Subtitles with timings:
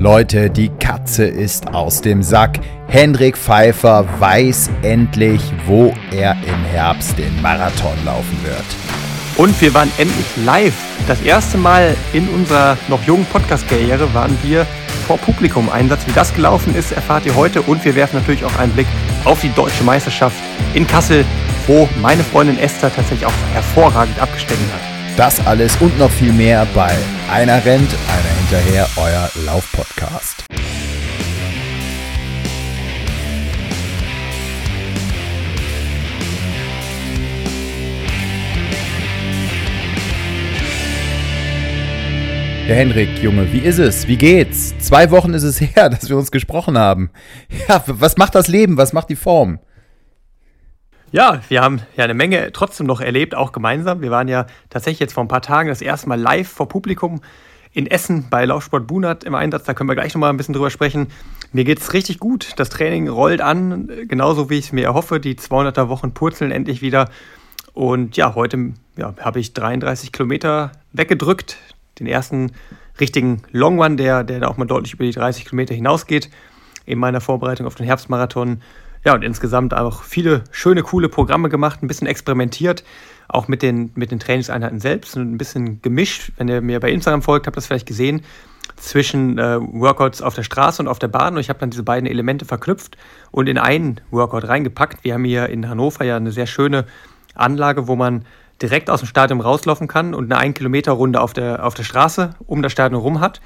[0.00, 2.60] Leute, die Katze ist aus dem Sack.
[2.86, 8.64] Hendrik Pfeiffer weiß endlich, wo er im Herbst den Marathon laufen wird.
[9.36, 10.76] Und wir waren endlich live.
[11.08, 14.66] Das erste Mal in unserer noch jungen Podcast-Karriere waren wir
[15.08, 15.68] vor Publikum.
[15.68, 17.60] Einsatz, wie das gelaufen ist, erfahrt ihr heute.
[17.62, 18.86] Und wir werfen natürlich auch einen Blick
[19.24, 20.36] auf die deutsche Meisterschaft
[20.74, 21.24] in Kassel,
[21.66, 24.97] wo meine Freundin Esther tatsächlich auch hervorragend abgeschnitten hat.
[25.18, 26.96] Das alles und noch viel mehr bei
[27.28, 30.44] Einer rennt, einer hinterher, euer Laufpodcast.
[42.68, 44.06] Der Henrik, Junge, wie ist es?
[44.06, 44.78] Wie geht's?
[44.78, 47.10] Zwei Wochen ist es her, dass wir uns gesprochen haben.
[47.68, 48.76] Ja, was macht das Leben?
[48.76, 49.58] Was macht die Form?
[51.10, 54.02] Ja, wir haben ja eine Menge trotzdem noch erlebt, auch gemeinsam.
[54.02, 57.22] Wir waren ja tatsächlich jetzt vor ein paar Tagen das erste Mal live vor Publikum
[57.72, 59.64] in Essen bei Laufsport Bunert im Einsatz.
[59.64, 61.08] Da können wir gleich nochmal ein bisschen drüber sprechen.
[61.52, 62.52] Mir geht es richtig gut.
[62.56, 65.18] Das Training rollt an, genauso wie ich es mir erhoffe.
[65.18, 67.08] Die 200er Wochen purzeln endlich wieder.
[67.72, 71.56] Und ja, heute ja, habe ich 33 Kilometer weggedrückt.
[72.00, 72.52] Den ersten
[73.00, 76.28] richtigen Long One, der, der auch mal deutlich über die 30 Kilometer hinausgeht
[76.84, 78.60] in meiner Vorbereitung auf den Herbstmarathon.
[79.04, 82.84] Ja, und insgesamt auch viele schöne, coole Programme gemacht, ein bisschen experimentiert,
[83.28, 86.32] auch mit den, mit den Trainingseinheiten selbst und ein bisschen gemischt.
[86.36, 88.22] Wenn ihr mir bei Instagram folgt, habt ihr das vielleicht gesehen,
[88.76, 91.34] zwischen äh, Workouts auf der Straße und auf der Bahn.
[91.34, 92.96] Und ich habe dann diese beiden Elemente verknüpft
[93.30, 95.04] und in einen Workout reingepackt.
[95.04, 96.86] Wir haben hier in Hannover ja eine sehr schöne
[97.34, 98.24] Anlage, wo man
[98.60, 102.62] direkt aus dem Stadion rauslaufen kann und eine 1-Kilometer-Runde auf der, auf der Straße um
[102.62, 103.40] das Stadion rum hat.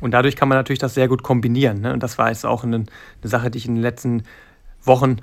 [0.00, 1.80] Und dadurch kann man natürlich das sehr gut kombinieren.
[1.80, 1.92] Ne?
[1.92, 2.86] Und das war jetzt auch eine, eine
[3.22, 4.22] Sache, die ich in den letzten
[4.88, 5.20] Wochen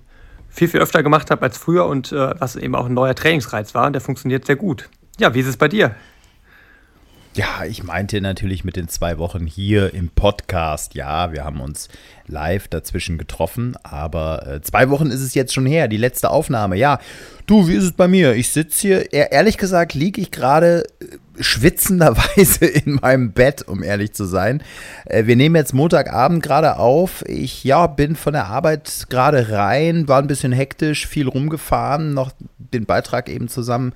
[0.49, 3.75] viel, viel öfter gemacht habe als früher und äh, was eben auch ein neuer Trainingsreiz
[3.75, 3.91] war.
[3.91, 4.89] Der funktioniert sehr gut.
[5.19, 5.95] Ja, wie ist es bei dir?
[7.35, 10.95] Ja, ich meinte natürlich mit den zwei Wochen hier im Podcast.
[10.95, 11.89] Ja, wir haben uns
[12.27, 16.77] live dazwischen getroffen, aber äh, zwei Wochen ist es jetzt schon her, die letzte Aufnahme.
[16.77, 16.97] Ja,
[17.45, 18.35] du, wie ist es bei mir?
[18.35, 24.13] Ich sitze hier, ehrlich gesagt, liege ich gerade äh, schwitzenderweise in meinem Bett, um ehrlich
[24.13, 24.63] zu sein.
[25.03, 27.21] Äh, wir nehmen jetzt Montagabend gerade auf.
[27.27, 32.31] Ich, ja, bin von der Arbeit gerade rein, war ein bisschen hektisch, viel rumgefahren, noch
[32.57, 33.91] den Beitrag eben zusammen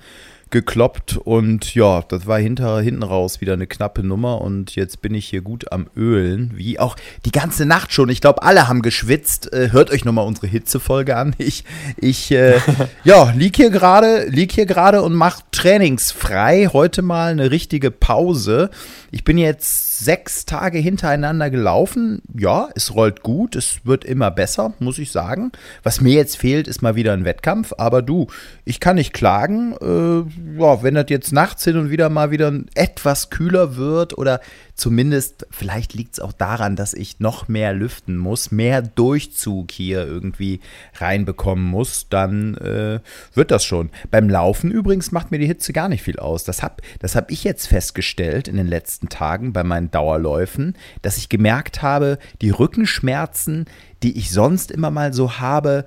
[0.50, 5.14] gekloppt und ja, das war hinter, hinten raus wieder eine knappe Nummer und jetzt bin
[5.14, 8.08] ich hier gut am Ölen, wie auch die ganze Nacht schon.
[8.08, 9.52] Ich glaube, alle haben geschwitzt.
[9.52, 11.34] Äh, hört euch nochmal unsere Hitzefolge an.
[11.38, 11.64] Ich,
[11.96, 12.60] ich äh,
[13.04, 16.68] ja, lieg hier gerade, lieg hier gerade und mach trainingsfrei.
[16.72, 18.70] Heute mal eine richtige Pause.
[19.12, 22.22] Ich bin jetzt sechs Tage hintereinander gelaufen.
[22.36, 25.50] Ja, es rollt gut, es wird immer besser, muss ich sagen.
[25.82, 27.72] Was mir jetzt fehlt, ist mal wieder ein Wettkampf.
[27.76, 28.28] Aber du,
[28.64, 29.74] ich kann nicht klagen.
[29.80, 34.40] Äh, ja, wenn das jetzt nachts hin und wieder mal wieder etwas kühler wird oder
[34.80, 40.06] zumindest, vielleicht liegt es auch daran, dass ich noch mehr lüften muss, mehr Durchzug hier
[40.06, 40.60] irgendwie
[40.94, 43.00] reinbekommen muss, dann äh,
[43.34, 43.90] wird das schon.
[44.10, 46.44] Beim Laufen übrigens macht mir die Hitze gar nicht viel aus.
[46.44, 51.16] Das habe das hab ich jetzt festgestellt in den letzten Tagen bei meinen Dauerläufen, dass
[51.16, 53.66] ich gemerkt habe, die Rückenschmerzen,
[54.02, 55.84] die ich sonst immer mal so habe,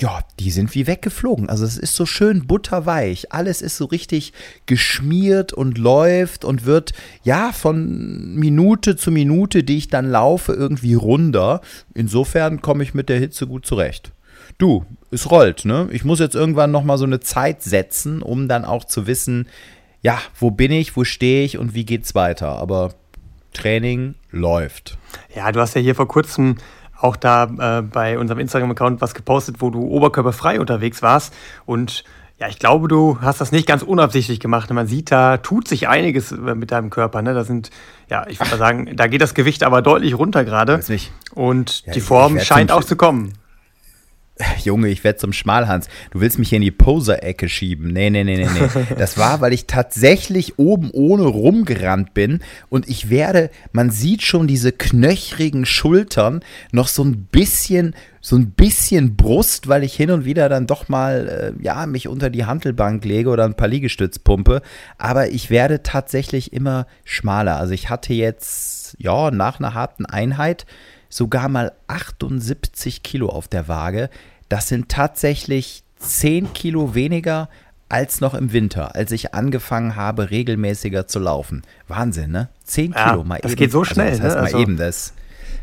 [0.00, 1.48] ja, die sind wie weggeflogen.
[1.48, 3.32] Also es ist so schön butterweich.
[3.32, 4.32] Alles ist so richtig
[4.66, 10.94] geschmiert und läuft und wird ja von Minute zu Minute, die ich dann laufe, irgendwie
[10.94, 11.60] runder.
[11.94, 14.12] Insofern komme ich mit der Hitze gut zurecht.
[14.58, 15.88] Du, es rollt, ne?
[15.90, 19.48] Ich muss jetzt irgendwann noch mal so eine Zeit setzen, um dann auch zu wissen,
[20.04, 22.58] ja, wo bin ich, wo stehe ich und wie geht's weiter.
[22.58, 22.92] Aber
[23.54, 24.98] Training läuft.
[25.34, 26.56] Ja, du hast ja hier vor kurzem
[27.00, 31.32] auch da äh, bei unserem Instagram-Account was gepostet, wo du oberkörperfrei unterwegs warst.
[31.64, 32.04] Und
[32.38, 34.70] ja, ich glaube, du hast das nicht ganz unabsichtlich gemacht.
[34.70, 37.22] Man sieht, da tut sich einiges äh, mit deinem Körper.
[37.22, 37.32] Ne?
[37.32, 37.70] Da sind,
[38.10, 40.74] ja, ich würde mal sagen, da geht das Gewicht aber deutlich runter gerade.
[41.32, 43.32] Und ja, die Form scheint auch zu kommen.
[44.64, 45.88] Junge, ich werde zum Schmalhans.
[46.10, 47.92] Du willst mich hier in die Poser-Ecke schieben.
[47.92, 48.84] Nee, nee, nee, nee, nee.
[48.98, 54.46] Das war, weil ich tatsächlich oben ohne rumgerannt bin und ich werde, man sieht schon
[54.46, 56.40] diese knöchrigen Schultern,
[56.72, 60.88] noch so ein bisschen, so ein bisschen Brust, weil ich hin und wieder dann doch
[60.88, 64.62] mal, äh, ja, mich unter die Hantelbank lege oder ein paar Liegestütz pumpe.
[64.98, 67.56] Aber ich werde tatsächlich immer schmaler.
[67.56, 70.66] Also ich hatte jetzt, ja, nach einer harten Einheit,
[71.14, 74.10] sogar mal 78 Kilo auf der Waage.
[74.48, 77.48] Das sind tatsächlich 10 Kilo weniger
[77.88, 81.62] als noch im Winter, als ich angefangen habe, regelmäßiger zu laufen.
[81.86, 82.48] Wahnsinn, ne?
[82.64, 83.58] 10 ja, Kilo mal das eben.
[83.60, 84.08] geht so schnell.
[84.08, 84.40] Also, das heißt ne?
[84.40, 85.14] mal also, eben das.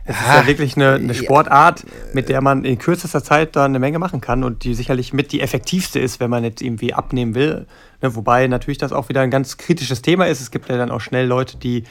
[0.05, 3.77] Es ist ja wirklich eine, eine, Sportart, mit der man in kürzester Zeit da eine
[3.77, 7.35] Menge machen kann und die sicherlich mit die effektivste ist, wenn man jetzt irgendwie abnehmen
[7.35, 7.67] will.
[8.01, 8.15] Ne?
[8.15, 10.41] Wobei natürlich das auch wieder ein ganz kritisches Thema ist.
[10.41, 11.83] Es gibt ja dann auch schnell Leute, die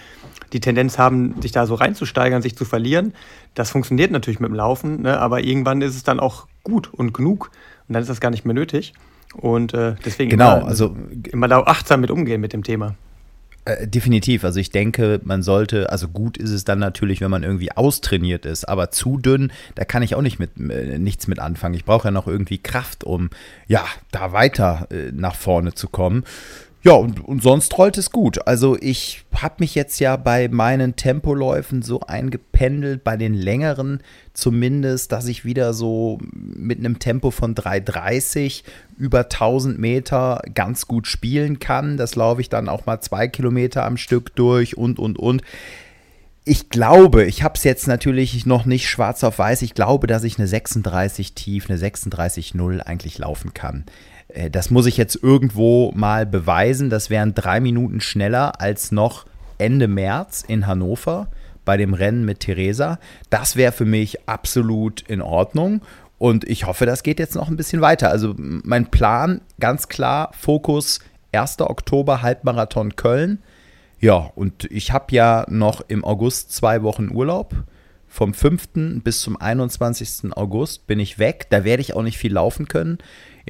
[0.52, 3.14] die Tendenz haben, sich da so reinzusteigern, sich zu verlieren.
[3.54, 5.18] Das funktioniert natürlich mit dem Laufen, ne?
[5.18, 7.50] aber irgendwann ist es dann auch gut und genug
[7.88, 8.92] und dann ist das gar nicht mehr nötig.
[9.34, 10.96] Und äh, deswegen genau, immer, also
[11.30, 12.96] immer da achtsam mit umgehen mit dem Thema.
[13.64, 14.44] Äh, definitiv.
[14.44, 18.46] Also ich denke, man sollte, also gut ist es dann natürlich, wenn man irgendwie austrainiert
[18.46, 21.74] ist, aber zu dünn, da kann ich auch nicht mit äh, nichts mit anfangen.
[21.74, 23.30] Ich brauche ja noch irgendwie Kraft, um
[23.68, 26.24] ja da weiter äh, nach vorne zu kommen.
[26.82, 28.46] Ja, und, und sonst rollt es gut.
[28.46, 35.12] Also ich habe mich jetzt ja bei meinen Tempoläufen so eingependelt, bei den längeren zumindest,
[35.12, 38.62] dass ich wieder so mit einem Tempo von 3,30
[38.96, 41.98] über 1000 Meter ganz gut spielen kann.
[41.98, 45.42] Das laufe ich dann auch mal zwei Kilometer am Stück durch und, und, und.
[46.46, 50.24] Ich glaube, ich habe es jetzt natürlich noch nicht schwarz auf weiß, ich glaube, dass
[50.24, 53.84] ich eine 36 tief, eine 36,0 eigentlich laufen kann.
[54.34, 56.90] Äh, das muss ich jetzt irgendwo mal beweisen.
[56.90, 59.26] Das wären drei Minuten schneller als noch
[59.58, 61.28] Ende März in Hannover
[61.64, 62.98] bei dem Rennen mit Theresa.
[63.28, 65.82] Das wäre für mich absolut in Ordnung.
[66.18, 68.10] Und ich hoffe, das geht jetzt noch ein bisschen weiter.
[68.10, 71.00] Also mein Plan, ganz klar, Fokus
[71.32, 71.60] 1.
[71.60, 73.38] Oktober Halbmarathon Köln.
[74.00, 77.54] Ja, und ich habe ja noch im August zwei Wochen Urlaub.
[78.08, 79.02] Vom 5.
[79.04, 80.36] bis zum 21.
[80.36, 81.46] August bin ich weg.
[81.50, 82.98] Da werde ich auch nicht viel laufen können.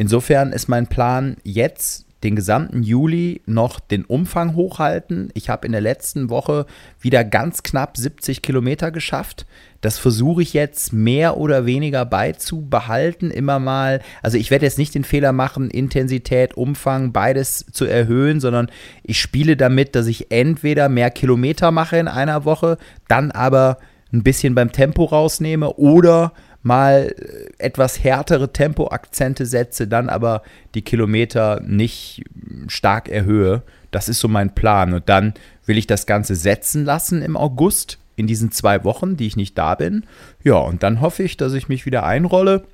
[0.00, 5.28] Insofern ist mein Plan jetzt den gesamten Juli noch den Umfang hochhalten.
[5.34, 6.64] Ich habe in der letzten Woche
[7.02, 9.44] wieder ganz knapp 70 Kilometer geschafft.
[9.82, 13.30] Das versuche ich jetzt mehr oder weniger beizubehalten.
[13.30, 18.40] Immer mal, also ich werde jetzt nicht den Fehler machen, Intensität, Umfang, beides zu erhöhen,
[18.40, 18.70] sondern
[19.02, 23.76] ich spiele damit, dass ich entweder mehr Kilometer mache in einer Woche, dann aber
[24.14, 26.32] ein bisschen beim Tempo rausnehme oder
[26.62, 30.42] mal äh, etwas härtere Tempoakzente setze, dann aber
[30.74, 32.24] die Kilometer nicht
[32.68, 33.62] stark erhöhe.
[33.90, 34.92] Das ist so mein Plan.
[34.92, 35.34] Und dann
[35.66, 39.56] will ich das Ganze setzen lassen im August, in diesen zwei Wochen, die ich nicht
[39.56, 40.04] da bin.
[40.42, 42.64] Ja, und dann hoffe ich, dass ich mich wieder einrolle.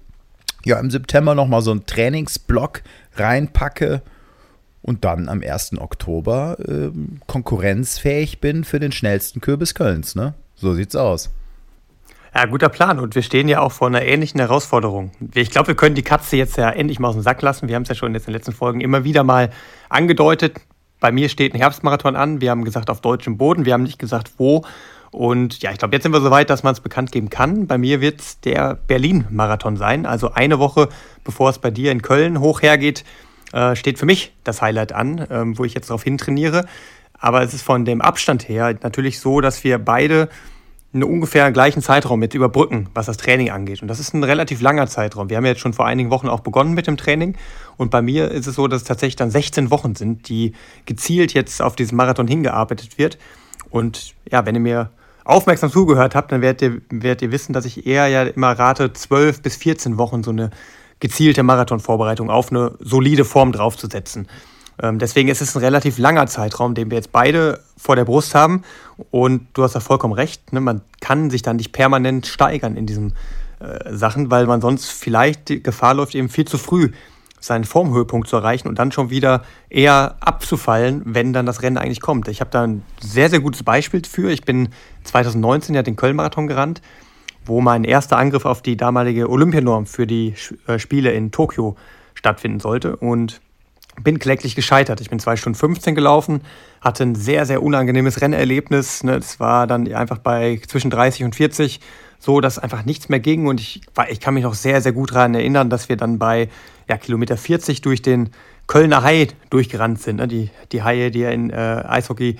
[0.65, 2.83] Ja, im September nochmal so einen Trainingsblock
[3.15, 4.03] reinpacke
[4.83, 5.79] und dann am 1.
[5.79, 6.91] Oktober äh,
[7.27, 10.15] konkurrenzfähig bin für den schnellsten Kürbis Kölns.
[10.15, 10.35] Ne?
[10.57, 11.31] So sieht's aus.
[12.37, 12.99] Ja, guter Plan.
[12.99, 15.11] Und wir stehen ja auch vor einer ähnlichen Herausforderung.
[15.33, 17.67] Ich glaube, wir können die Katze jetzt ja endlich mal aus dem Sack lassen.
[17.67, 19.49] Wir haben es ja schon jetzt in den letzten Folgen immer wieder mal
[19.89, 20.61] angedeutet.
[21.01, 22.43] Bei mir steht ein Herbstmarathon an.
[22.43, 23.65] Wir haben gesagt, auf deutschem Boden.
[23.65, 24.67] Wir haben nicht gesagt, wo.
[25.13, 27.67] Und ja, ich glaube, jetzt sind wir so weit, dass man es bekannt geben kann.
[27.67, 30.05] Bei mir wird es der Berlin-Marathon sein.
[30.05, 30.91] Also eine Woche,
[31.25, 33.05] bevor es bei dir in Köln hoch hergeht,
[33.55, 36.67] äh, steht für mich das Highlight an, ähm, wo ich jetzt darauf hintrainiere.
[37.19, 40.29] Aber es ist von dem Abstand her natürlich so, dass wir beide
[40.93, 43.83] einen ungefähr gleichen Zeitraum mit überbrücken, was das Training angeht.
[43.83, 45.29] Und das ist ein relativ langer Zeitraum.
[45.29, 47.37] Wir haben ja jetzt schon vor einigen Wochen auch begonnen mit dem Training.
[47.77, 50.53] Und bei mir ist es so, dass es tatsächlich dann 16 Wochen sind, die
[50.87, 53.19] gezielt jetzt auf diesen Marathon hingearbeitet wird.
[53.71, 54.91] Und ja, wenn ihr mir
[55.25, 58.93] aufmerksam zugehört habt, dann werdet ihr, werdet ihr wissen, dass ich eher ja immer rate,
[58.93, 60.51] 12 bis 14 Wochen so eine
[61.01, 64.29] gezielte Marathonvorbereitung auf eine solide Form draufzusetzen.
[64.83, 68.35] Ähm, deswegen ist es ein relativ langer Zeitraum, den wir jetzt beide vor der Brust
[68.35, 68.63] haben.
[69.11, 70.61] Und du hast ja vollkommen recht, ne?
[70.61, 73.15] man kann sich dann nicht permanent steigern in diesen
[73.61, 76.91] äh, Sachen, weil man sonst vielleicht die Gefahr läuft, eben viel zu früh
[77.41, 82.01] seinen Formhöhepunkt zu erreichen und dann schon wieder eher abzufallen, wenn dann das Rennen eigentlich
[82.01, 82.29] kommt.
[82.29, 84.31] Ich habe da ein sehr, sehr gutes Beispiel für.
[84.31, 84.71] Ich bin
[85.05, 86.83] 2019 ja den Köln-Marathon gerannt,
[87.45, 90.35] wo mein erster Angriff auf die damalige Olympianorm für die
[90.67, 91.77] äh, Spiele in Tokio
[92.15, 92.97] stattfinden sollte.
[92.97, 93.41] Und
[94.03, 95.01] bin kläglich gescheitert.
[95.01, 96.41] Ich bin 2 Stunden 15 gelaufen,
[96.81, 99.05] hatte ein sehr, sehr unangenehmes Rennerlebnis.
[99.05, 99.17] Ne?
[99.17, 101.81] Es war dann einfach bei zwischen 30 und 40
[102.19, 103.47] so, dass einfach nichts mehr ging.
[103.47, 106.49] Und ich, ich kann mich noch sehr, sehr gut daran erinnern, dass wir dann bei
[106.89, 108.31] ja, Kilometer 40 durch den
[108.67, 110.17] Kölner Hai durchgerannt sind.
[110.17, 110.29] Ne?
[110.29, 112.37] Die, die Haie, die ja in äh, Eishockey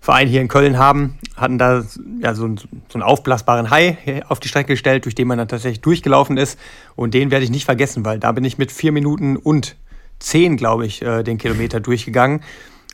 [0.00, 1.84] Verein hier in Köln haben, hatten da
[2.22, 5.48] ja, so, einen, so einen aufblasbaren Hai auf die Strecke gestellt, durch den man dann
[5.48, 6.60] tatsächlich durchgelaufen ist.
[6.94, 9.74] Und den werde ich nicht vergessen, weil da bin ich mit vier Minuten und
[10.18, 12.42] 10, glaube ich, äh, den Kilometer durchgegangen.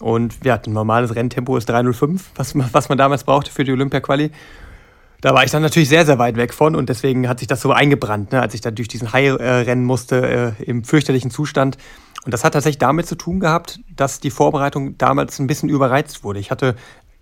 [0.01, 4.31] Und ja, ein normales Renntempo ist 3,05, was, was man damals brauchte für die Olympia-Quali.
[5.21, 7.61] Da war ich dann natürlich sehr, sehr weit weg von und deswegen hat sich das
[7.61, 11.31] so eingebrannt, ne, als ich da durch diesen Hai äh, rennen musste, äh, im fürchterlichen
[11.31, 11.79] Zustand.
[12.25, 16.25] Und das hat tatsächlich damit zu tun gehabt, dass die Vorbereitung damals ein bisschen überreizt
[16.25, 16.41] wurde.
[16.41, 16.75] Ich hatte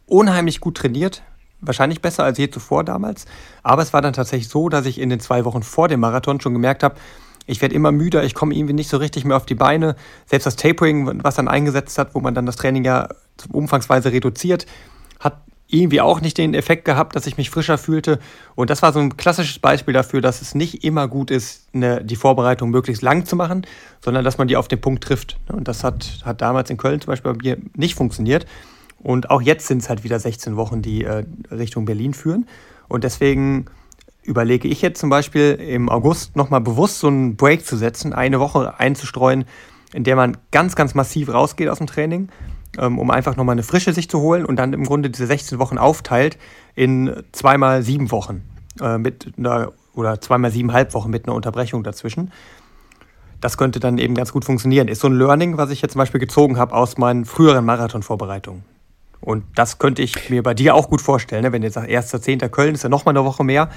[0.07, 1.23] unheimlich gut trainiert,
[1.61, 3.27] wahrscheinlich besser als je zuvor damals.
[3.63, 6.41] Aber es war dann tatsächlich so, dass ich in den zwei Wochen vor dem Marathon
[6.41, 6.97] schon gemerkt habe,
[7.47, 9.97] ich werde immer müder, ich komme irgendwie nicht so richtig mehr auf die Beine.
[10.27, 13.09] Selbst das Tapering, was dann eingesetzt hat, wo man dann das Training ja
[13.51, 14.67] umfangsweise reduziert,
[15.19, 18.19] hat irgendwie auch nicht den Effekt gehabt, dass ich mich frischer fühlte.
[18.55, 22.05] Und das war so ein klassisches Beispiel dafür, dass es nicht immer gut ist, eine,
[22.05, 23.67] die Vorbereitung möglichst lang zu machen,
[24.01, 25.39] sondern dass man die auf den Punkt trifft.
[25.49, 28.47] Und das hat, hat damals in Köln zum Beispiel bei mir nicht funktioniert.
[28.99, 32.47] Und auch jetzt sind es halt wieder 16 Wochen, die äh, Richtung Berlin führen.
[32.89, 33.67] Und deswegen
[34.31, 38.39] überlege ich jetzt zum Beispiel im August nochmal bewusst so einen Break zu setzen, eine
[38.39, 39.45] Woche einzustreuen,
[39.93, 42.29] in der man ganz, ganz massiv rausgeht aus dem Training,
[42.79, 45.59] ähm, um einfach nochmal eine Frische sich zu holen und dann im Grunde diese 16
[45.59, 46.39] Wochen aufteilt
[46.77, 48.43] in zweimal sieben Wochen
[48.81, 52.31] äh, mit einer, oder zweimal siebeneinhalb Wochen mit einer Unterbrechung dazwischen.
[53.41, 54.87] Das könnte dann eben ganz gut funktionieren.
[54.87, 58.63] Ist so ein Learning, was ich jetzt zum Beispiel gezogen habe aus meinen früheren Marathonvorbereitungen.
[59.21, 61.53] Und das könnte ich mir bei dir auch gut vorstellen, ne?
[61.53, 62.49] wenn du jetzt sagst, 1.10.
[62.49, 63.69] Köln ist ja nochmal eine Woche mehr.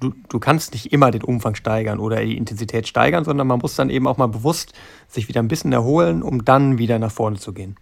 [0.00, 3.76] Du, du kannst nicht immer den Umfang steigern oder die Intensität steigern, sondern man muss
[3.76, 4.72] dann eben auch mal bewusst
[5.08, 7.76] sich wieder ein bisschen erholen, um dann wieder nach vorne zu gehen.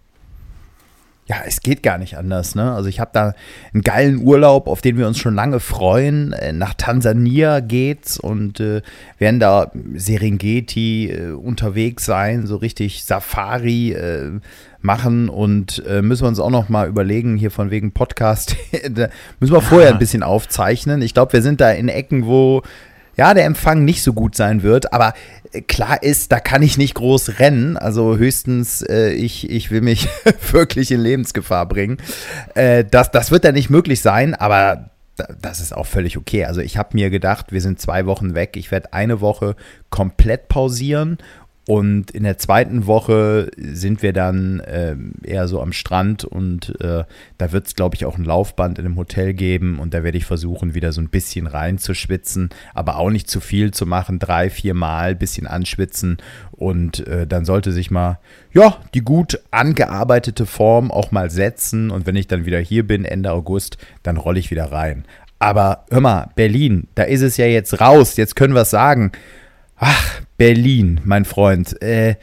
[1.25, 2.53] Ja, es geht gar nicht anders.
[2.53, 2.73] Ne?
[2.73, 3.33] Also ich habe da
[3.73, 6.33] einen geilen Urlaub, auf den wir uns schon lange freuen.
[6.33, 8.81] Äh, nach Tansania geht's und äh,
[9.19, 14.41] werden da Serengeti äh, unterwegs sein, so richtig Safari äh,
[14.83, 18.55] machen und äh, müssen wir uns auch noch mal überlegen hier von wegen Podcast.
[18.91, 19.09] da
[19.39, 21.01] müssen wir vorher ein bisschen aufzeichnen.
[21.01, 22.63] Ich glaube, wir sind da in Ecken, wo
[23.15, 25.13] ja, der Empfang nicht so gut sein wird, aber
[25.51, 27.77] äh, klar ist, da kann ich nicht groß rennen.
[27.77, 30.07] Also höchstens, äh, ich, ich will mich
[30.51, 31.97] wirklich in Lebensgefahr bringen.
[32.55, 34.89] Äh, das, das wird dann nicht möglich sein, aber
[35.41, 36.45] das ist auch völlig okay.
[36.45, 38.57] Also ich habe mir gedacht, wir sind zwei Wochen weg.
[38.57, 39.55] Ich werde eine Woche
[39.91, 41.19] komplett pausieren
[41.65, 47.05] und in der zweiten Woche sind wir dann äh, eher so am Strand und äh,
[47.37, 50.17] da wird es, glaube ich, auch ein Laufband in einem Hotel geben und da werde
[50.17, 54.49] ich versuchen, wieder so ein bisschen reinzuschwitzen, aber auch nicht zu viel zu machen, drei,
[54.49, 56.17] vier Mal bisschen anschwitzen
[56.51, 58.19] und äh, dann sollte sich mal,
[58.51, 63.05] ja, die gut angearbeitete Form auch mal setzen und wenn ich dann wieder hier bin,
[63.05, 65.05] Ende August, dann rolle ich wieder rein.
[65.39, 69.11] Aber hör mal, Berlin, da ist es ja jetzt raus, jetzt können wir es sagen.
[69.85, 71.81] Ach, Berlin, mein Freund.
[71.81, 72.15] Äh,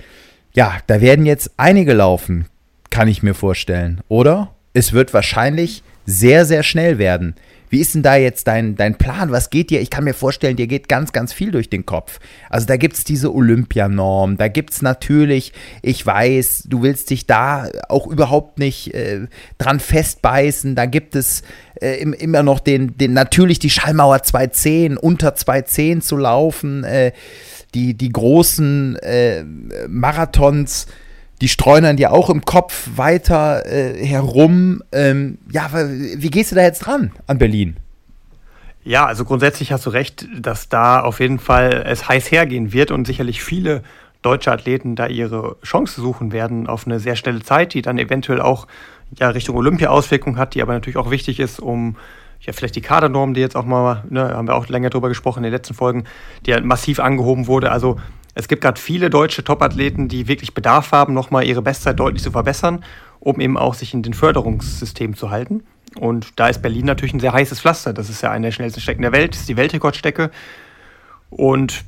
[0.54, 2.46] ja, da werden jetzt einige laufen,
[2.88, 4.54] kann ich mir vorstellen, oder?
[4.72, 7.34] Es wird wahrscheinlich sehr, sehr schnell werden.
[7.68, 9.30] Wie ist denn da jetzt dein, dein Plan?
[9.30, 9.82] Was geht dir?
[9.82, 12.18] Ich kann mir vorstellen, dir geht ganz, ganz viel durch den Kopf.
[12.48, 15.52] Also da gibt es diese Olympianorm, da gibt es natürlich,
[15.82, 19.26] ich weiß, du willst dich da auch überhaupt nicht äh,
[19.58, 20.76] dran festbeißen.
[20.76, 21.42] Da gibt es
[21.80, 26.84] äh, immer noch den, den, natürlich die Schallmauer 210, unter 210 zu laufen.
[26.84, 27.12] Äh,
[27.74, 29.44] die, die großen äh,
[29.88, 30.86] Marathons
[31.40, 34.82] die streunern dir auch im Kopf weiter äh, herum.
[34.92, 37.76] Ähm, ja, wie gehst du da jetzt dran an Berlin?
[38.84, 42.90] Ja, also grundsätzlich hast du recht, dass da auf jeden Fall es heiß hergehen wird
[42.90, 43.82] und sicherlich viele
[44.22, 48.40] deutsche Athleten da ihre Chance suchen werden auf eine sehr schnelle Zeit, die dann eventuell
[48.40, 48.66] auch
[49.18, 51.96] ja, Richtung Olympia Auswirkungen hat, die aber natürlich auch wichtig ist, um
[52.40, 55.40] ja, vielleicht die Kadernorm, die jetzt auch mal, ne, haben wir auch länger drüber gesprochen
[55.40, 56.04] in den letzten Folgen,
[56.46, 57.70] die halt massiv angehoben wurde.
[57.70, 57.96] Also
[58.34, 62.30] es gibt gerade viele deutsche Topathleten, die wirklich Bedarf haben, nochmal ihre Bestzeit deutlich zu
[62.30, 62.84] verbessern,
[63.18, 65.64] um eben auch sich in den Förderungssystemen zu halten.
[65.96, 67.92] Und da ist Berlin natürlich ein sehr heißes Pflaster.
[67.92, 70.30] Das ist ja eine der schnellsten Strecken der Welt, das ist die Weltrekordstrecke.
[71.28, 71.84] Und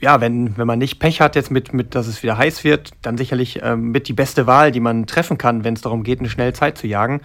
[0.00, 2.90] ja, wenn, wenn man nicht Pech hat jetzt mit, mit, dass es wieder heiß wird,
[3.02, 6.20] dann sicherlich ähm, mit die beste Wahl, die man treffen kann, wenn es darum geht,
[6.20, 7.20] eine schnelle Zeit zu jagen.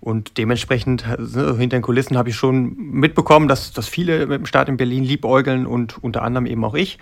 [0.00, 4.46] Und dementsprechend, also hinter den Kulissen habe ich schon mitbekommen, dass, dass viele mit dem
[4.46, 6.98] Start in Berlin liebäugeln und unter anderem eben auch ich.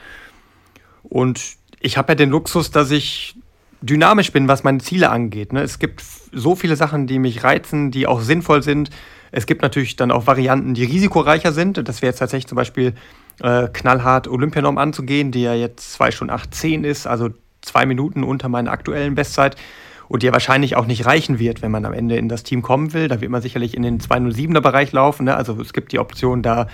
[1.05, 1.41] Und
[1.79, 3.37] ich habe ja den Luxus, dass ich
[3.81, 5.53] dynamisch bin, was meine Ziele angeht.
[5.53, 5.63] Ne?
[5.63, 6.03] Es gibt
[6.33, 8.91] so viele Sachen, die mich reizen, die auch sinnvoll sind.
[9.31, 11.87] Es gibt natürlich dann auch Varianten, die risikoreicher sind.
[11.89, 12.95] Das wäre jetzt tatsächlich zum Beispiel
[13.43, 17.31] äh, knallhart Olympianorm anzugehen, die ja jetzt 2 Stunden 8,10 ist, also
[17.63, 19.57] zwei Minuten unter meiner aktuellen Bestzeit
[20.09, 22.63] und die ja wahrscheinlich auch nicht reichen wird, wenn man am Ende in das Team
[22.63, 23.09] kommen will.
[23.09, 25.25] Da wird man sicherlich in den 207er Bereich laufen.
[25.25, 25.37] Ne?
[25.37, 26.67] Also es gibt die Option, da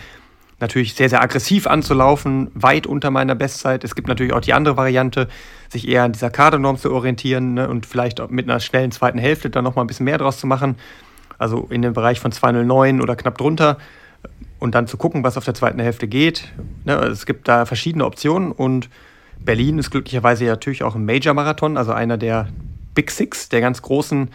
[0.61, 3.83] natürlich sehr, sehr aggressiv anzulaufen, weit unter meiner Bestzeit.
[3.83, 5.29] Es gibt natürlich auch die andere Variante,
[5.69, 9.51] sich eher an dieser Kadernorm zu orientieren ne, und vielleicht mit einer schnellen zweiten Hälfte
[9.51, 10.77] dann nochmal ein bisschen mehr draus zu machen.
[11.39, 13.79] Also in dem Bereich von 209 oder knapp drunter
[14.59, 16.53] und dann zu gucken, was auf der zweiten Hälfte geht.
[16.85, 18.89] Ne, es gibt da verschiedene Optionen und
[19.39, 22.49] Berlin ist glücklicherweise ja natürlich auch ein Major-Marathon, also einer der
[22.95, 24.31] Big Six, der ganz großen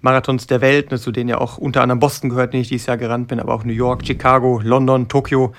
[0.00, 2.86] Marathons der Welt, ne, zu denen ja auch unter anderem Boston gehört, den ich dieses
[2.86, 5.54] Jahr gerannt bin, aber auch New York, Chicago, London, Tokio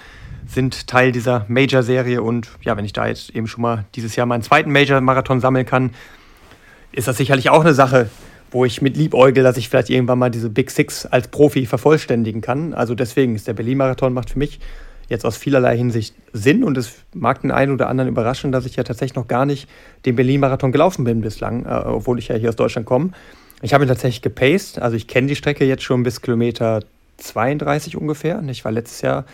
[0.48, 2.22] sind Teil dieser Major-Serie.
[2.22, 5.66] Und ja, wenn ich da jetzt eben schon mal dieses Jahr meinen zweiten Major-Marathon sammeln
[5.66, 5.92] kann,
[6.92, 8.10] ist das sicherlich auch eine Sache,
[8.52, 12.42] wo ich mit liebäugel, dass ich vielleicht irgendwann mal diese Big Six als Profi vervollständigen
[12.42, 12.74] kann.
[12.74, 14.60] Also deswegen ist der Berlin-Marathon macht für mich
[15.10, 18.76] jetzt aus vielerlei Hinsicht Sinn und es mag den einen oder anderen überraschen, dass ich
[18.76, 19.70] ja tatsächlich noch gar nicht
[20.06, 23.12] den Berlin-Marathon gelaufen bin bislang, äh, obwohl ich ja hier aus Deutschland komme.
[23.62, 26.82] Ich habe ihn tatsächlich gepaced, also ich kenne die Strecke jetzt schon bis Kilometer
[27.18, 28.44] 32 ungefähr.
[28.48, 29.26] Ich war letztes Jahr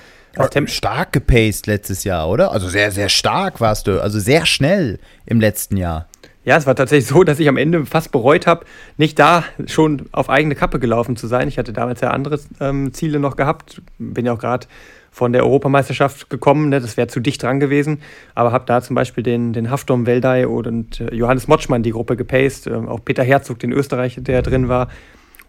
[0.67, 2.51] stark gepaced letztes Jahr, oder?
[2.51, 4.01] Also sehr, sehr stark warst du.
[4.01, 6.07] Also sehr schnell im letzten Jahr.
[6.45, 8.65] Ja, es war tatsächlich so, dass ich am Ende fast bereut habe,
[8.97, 11.47] nicht da schon auf eigene Kappe gelaufen zu sein.
[11.47, 13.81] Ich hatte damals ja andere ähm, Ziele noch gehabt.
[13.97, 14.67] Bin ja auch gerade
[15.09, 16.69] von der Europameisterschaft gekommen.
[16.69, 16.81] Ne?
[16.81, 18.01] Das wäre zu dicht dran gewesen.
[18.35, 22.17] Aber habe da zum Beispiel den, den Haftom Weldei und äh, Johannes Motschmann die Gruppe
[22.17, 22.67] gepaced.
[22.67, 24.89] Äh, auch Peter Herzog, den Österreicher, der drin war.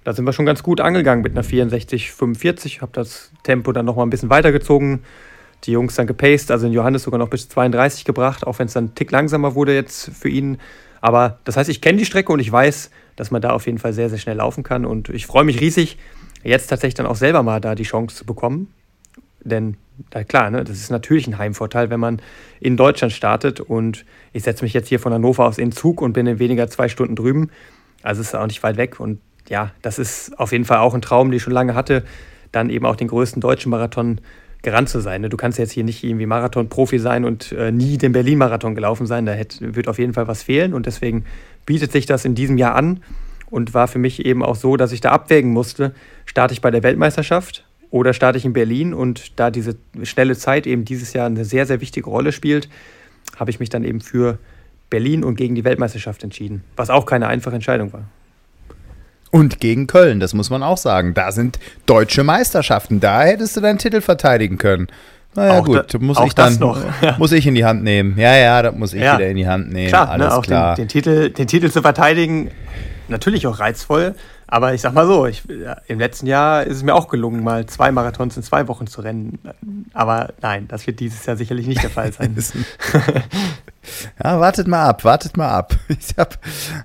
[0.04, 2.82] Da sind wir schon ganz gut angegangen mit einer 64, 45.
[2.82, 5.02] Habe das Tempo dann nochmal ein bisschen weitergezogen.
[5.64, 8.74] Die Jungs dann gepaced, also den Johannes sogar noch bis 32 gebracht, auch wenn es
[8.74, 10.58] dann einen Tick langsamer wurde jetzt für ihn.
[11.04, 13.76] Aber das heißt, ich kenne die Strecke und ich weiß, dass man da auf jeden
[13.76, 14.86] Fall sehr, sehr schnell laufen kann.
[14.86, 15.98] Und ich freue mich riesig,
[16.42, 18.72] jetzt tatsächlich dann auch selber mal da die Chance zu bekommen.
[19.40, 19.76] Denn
[20.08, 22.22] da, klar, ne, das ist natürlich ein Heimvorteil, wenn man
[22.58, 26.14] in Deutschland startet und ich setze mich jetzt hier von Hannover aus in Zug und
[26.14, 27.50] bin in weniger zwei Stunden drüben.
[28.02, 29.20] Also ist auch nicht weit weg und
[29.50, 32.02] ja, das ist auf jeden Fall auch ein Traum, den ich schon lange hatte,
[32.50, 34.22] dann eben auch den größten deutschen Marathon
[34.64, 35.20] gerannt zu sein.
[35.20, 35.28] Ne?
[35.28, 39.26] Du kannst jetzt hier nicht irgendwie Marathon-Profi sein und äh, nie den Berlin-Marathon gelaufen sein.
[39.26, 41.24] Da hätte, wird auf jeden Fall was fehlen und deswegen
[41.66, 43.02] bietet sich das in diesem Jahr an
[43.50, 45.94] und war für mich eben auch so, dass ich da abwägen musste,
[46.26, 50.66] starte ich bei der Weltmeisterschaft oder starte ich in Berlin und da diese schnelle Zeit
[50.66, 52.68] eben dieses Jahr eine sehr, sehr wichtige Rolle spielt,
[53.36, 54.38] habe ich mich dann eben für
[54.90, 58.08] Berlin und gegen die Weltmeisterschaft entschieden, was auch keine einfache Entscheidung war.
[59.34, 61.12] Und gegen Köln, das muss man auch sagen.
[61.12, 63.00] Da sind deutsche Meisterschaften.
[63.00, 64.86] Da hättest du deinen Titel verteidigen können.
[65.34, 66.56] Naja, auch gut, da, muss ich dann
[67.18, 68.16] muss ich in die Hand nehmen.
[68.16, 69.18] Ja, ja, das muss ich ja.
[69.18, 69.88] wieder in die Hand nehmen.
[69.88, 70.76] Klar, ne, Alles ne, auch klar.
[70.76, 72.52] Den, den, Titel, den Titel zu verteidigen,
[73.08, 74.14] natürlich auch reizvoll,
[74.46, 77.42] aber ich sag mal so, ich, ja, im letzten Jahr ist es mir auch gelungen,
[77.42, 79.40] mal zwei Marathons in zwei Wochen zu rennen.
[79.92, 82.36] Aber nein, das wird dieses Jahr sicherlich nicht der Fall sein.
[84.22, 85.76] ja, wartet mal ab, wartet mal ab.
[85.88, 86.38] Ich hab,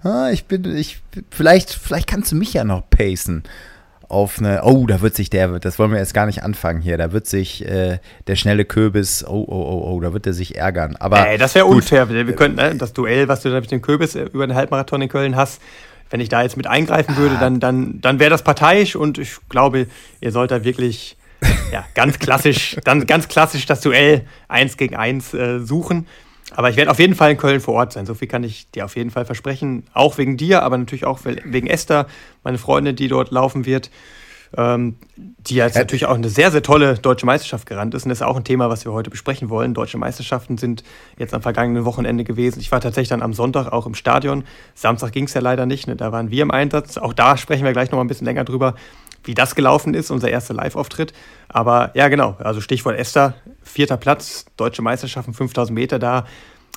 [0.04, 1.02] ah, ich bin, ich,
[1.32, 3.44] vielleicht, vielleicht kannst du mich ja noch pacen
[4.10, 6.98] auf eine, oh, da wird sich der, das wollen wir jetzt gar nicht anfangen hier,
[6.98, 10.58] da wird sich äh, der schnelle Kürbis, oh, oh, oh, oh, da wird er sich
[10.58, 10.96] ärgern.
[10.96, 12.10] Aber Ey, das wäre unfair.
[12.10, 15.10] Wir könnten, ne, das Duell, was du da mit dem Kürbis über den Halbmarathon in
[15.10, 15.62] Köln hast,
[16.10, 19.38] wenn ich da jetzt mit eingreifen würde, dann, dann, dann wäre das parteiisch und ich
[19.48, 19.86] glaube,
[20.22, 21.16] ihr sollt da wirklich
[21.72, 26.08] ja, ganz klassisch, dann ganz klassisch das Duell eins gegen eins äh, suchen.
[26.56, 28.06] Aber ich werde auf jeden Fall in Köln vor Ort sein.
[28.06, 29.84] So viel kann ich dir auf jeden Fall versprechen.
[29.94, 32.08] Auch wegen dir, aber natürlich auch wegen Esther,
[32.44, 33.92] meine Freundin, die dort laufen wird
[34.58, 35.82] ähm, die jetzt ja.
[35.82, 38.06] natürlich auch eine sehr, sehr tolle deutsche Meisterschaft gerannt ist.
[38.06, 39.74] Und das ist auch ein Thema, was wir heute besprechen wollen.
[39.74, 40.84] Deutsche Meisterschaften sind
[41.18, 42.60] jetzt am vergangenen Wochenende gewesen.
[42.60, 44.44] Ich war tatsächlich dann am Sonntag auch im Stadion.
[44.74, 45.88] Samstag ging es ja leider nicht.
[45.88, 45.96] Ne?
[45.96, 46.98] Da waren wir im Einsatz.
[46.98, 48.76] Auch da sprechen wir gleich noch mal ein bisschen länger drüber,
[49.24, 51.14] wie das gelaufen ist, unser erster Live-Auftritt.
[51.48, 52.36] Aber ja, genau.
[52.40, 53.36] Also Stichwort Esther,
[53.70, 56.00] vierter Platz, Deutsche Meisterschaften, 5000 Meter.
[56.00, 56.26] Da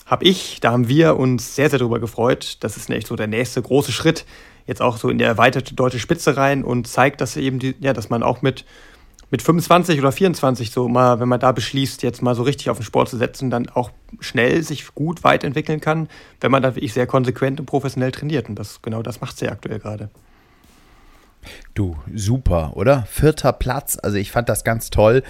[0.07, 2.59] habe ich, da haben wir uns sehr, sehr drüber gefreut.
[2.61, 4.25] Das ist echt so der nächste große Schritt
[4.67, 7.93] jetzt auch so in die erweiterte deutsche Spitze rein und zeigt, dass eben die, ja,
[7.93, 8.65] dass man auch mit,
[9.31, 12.79] mit 25 oder 24 so mal, wenn man da beschließt, jetzt mal so richtig auf
[12.79, 16.09] den Sport zu setzen, dann auch schnell sich gut weiterentwickeln kann,
[16.41, 18.49] wenn man da wirklich sehr konsequent und professionell trainiert.
[18.49, 20.11] Und das genau das macht sie aktuell gerade.
[21.75, 23.03] Du, super, oder?
[23.11, 25.25] Vierter Platz, also ich fand das ganz toll.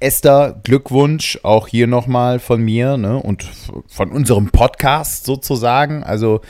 [0.00, 3.16] Esther, Glückwunsch auch hier nochmal von mir ne?
[3.16, 3.44] und
[3.88, 6.02] von unserem Podcast sozusagen.
[6.02, 6.40] Also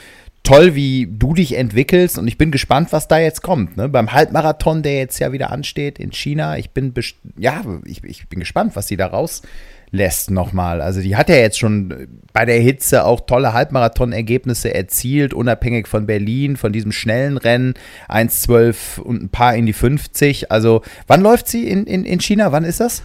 [0.43, 3.77] toll, wie du dich entwickelst und ich bin gespannt, was da jetzt kommt.
[3.77, 3.89] Ne?
[3.89, 6.93] Beim Halbmarathon, der jetzt ja wieder ansteht in China, ich bin,
[7.37, 10.81] ja, ich, ich bin gespannt, was sie da rauslässt nochmal.
[10.81, 16.07] Also die hat ja jetzt schon bei der Hitze auch tolle Halbmarathon-Ergebnisse erzielt, unabhängig von
[16.07, 17.75] Berlin, von diesem schnellen Rennen,
[18.07, 20.51] 1,12 und ein paar in die 50.
[20.51, 22.51] Also wann läuft sie in, in, in China?
[22.51, 23.03] Wann ist das?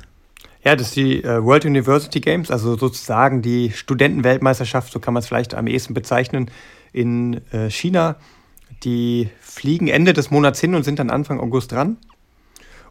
[0.64, 5.20] Ja, das ist die äh, World University Games, also sozusagen die Studentenweltmeisterschaft, so kann man
[5.20, 6.50] es vielleicht am ehesten bezeichnen
[6.92, 8.16] in äh, China.
[8.82, 11.98] Die fliegen Ende des Monats hin und sind dann Anfang August dran.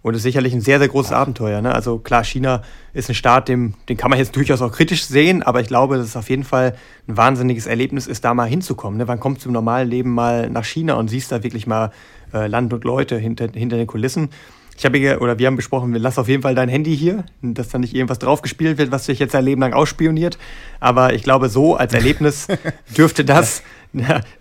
[0.04, 1.62] Und es ist sicherlich ein sehr, sehr großes Abenteuer.
[1.62, 1.74] Ne?
[1.74, 2.62] Also klar, China
[2.94, 5.98] ist ein Staat, dem, den kann man jetzt durchaus auch kritisch sehen, aber ich glaube,
[5.98, 6.76] dass es auf jeden Fall
[7.08, 8.98] ein wahnsinniges Erlebnis ist, da mal hinzukommen.
[9.00, 9.08] Ne?
[9.08, 11.92] Wann kommst du im normalen Leben mal nach China und siehst da wirklich mal
[12.34, 14.30] äh, Land und Leute hinter, hinter den Kulissen?
[14.78, 17.26] Ich habe hier, oder wir haben besprochen, wir lass auf jeden Fall dein Handy hier,
[17.42, 20.38] dass da nicht irgendwas draufgespielt wird, was dich jetzt dein Leben lang ausspioniert.
[20.80, 22.48] Aber ich glaube, so als Erlebnis
[22.98, 23.64] dürfte das,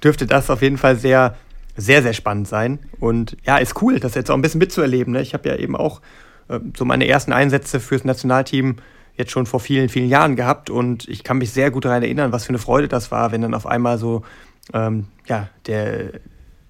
[0.03, 1.37] dürfte das auf jeden Fall sehr,
[1.77, 2.79] sehr, sehr spannend sein.
[2.99, 5.12] Und ja, ist cool, das jetzt auch ein bisschen mitzuerleben.
[5.12, 5.23] Ne?
[5.23, 6.01] Ich habe ja eben auch
[6.49, 8.77] äh, so meine ersten Einsätze fürs Nationalteam
[9.16, 12.33] jetzt schon vor vielen, vielen Jahren gehabt und ich kann mich sehr gut daran erinnern,
[12.33, 14.23] was für eine Freude das war, wenn dann auf einmal so
[14.73, 16.12] ähm, ja, der,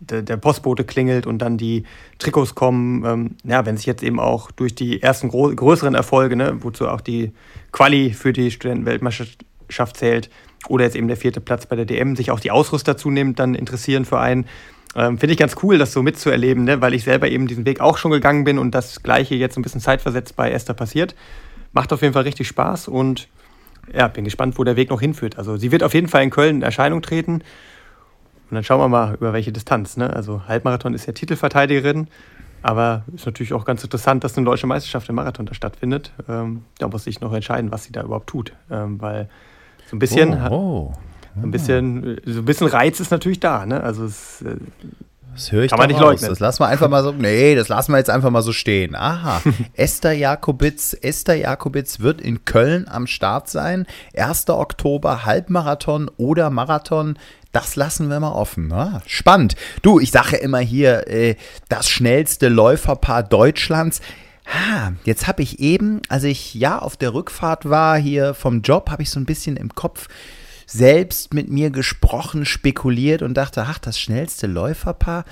[0.03, 1.85] der, Postbote klingelt und dann die
[2.19, 3.05] Trikots kommen.
[3.05, 7.01] Ähm, ja, wenn sich jetzt eben auch durch die ersten größeren Erfolge, ne, wozu auch
[7.01, 7.33] die
[7.73, 10.31] Quali für die Studentenweltmeisterschaft zählt,
[10.69, 13.55] oder jetzt eben der vierte Platz bei der DM, sich auch die Ausrüster zunehmend dann
[13.55, 14.47] interessieren für einen.
[14.95, 16.81] Ähm, Finde ich ganz cool, das so mitzuerleben, ne?
[16.81, 19.63] weil ich selber eben diesen Weg auch schon gegangen bin und das Gleiche jetzt ein
[19.63, 21.15] bisschen zeitversetzt bei Esther passiert.
[21.73, 23.29] Macht auf jeden Fall richtig Spaß und
[23.93, 25.39] ja, bin gespannt, wo der Weg noch hinführt.
[25.39, 27.43] Also sie wird auf jeden Fall in Köln in Erscheinung treten.
[28.53, 29.97] Und dann schauen wir mal, über welche Distanz.
[29.97, 30.15] Ne?
[30.15, 32.09] Also Halbmarathon ist ja Titelverteidigerin,
[32.61, 36.13] aber ist natürlich auch ganz interessant, dass eine deutsche Meisterschaft im Marathon da stattfindet.
[36.29, 38.53] Ähm, da muss ich noch entscheiden, was sie da überhaupt tut.
[38.71, 39.31] Ähm, weil
[39.87, 40.95] so ein bisschen, oh, oh.
[41.43, 43.65] ein bisschen, so ein bisschen Reiz ist natürlich da.
[43.65, 43.83] Ne?
[43.83, 44.57] Also es, äh,
[45.33, 46.29] das höre ich Kann man nicht leugnen.
[46.29, 47.13] Das lassen wir einfach mal so.
[47.13, 48.95] Nee, das lassen wir jetzt einfach mal so stehen.
[48.95, 49.41] Aha.
[49.73, 53.87] Esther Jakobitz, Esther Jakobitz wird in Köln am Start sein.
[54.15, 54.51] 1.
[54.51, 57.17] Oktober Halbmarathon oder Marathon.
[57.53, 58.69] Das lassen wir mal offen.
[58.69, 59.03] Ne?
[59.07, 59.55] Spannend.
[59.83, 61.37] Du, ich sage immer hier, äh,
[61.69, 64.01] das schnellste Läuferpaar Deutschlands.
[64.47, 68.91] Ha, jetzt habe ich eben, als ich ja auf der Rückfahrt war hier vom Job,
[68.91, 70.09] habe ich so ein bisschen im Kopf
[70.67, 75.25] selbst mit mir gesprochen, spekuliert und dachte, ach, das schnellste Läuferpaar.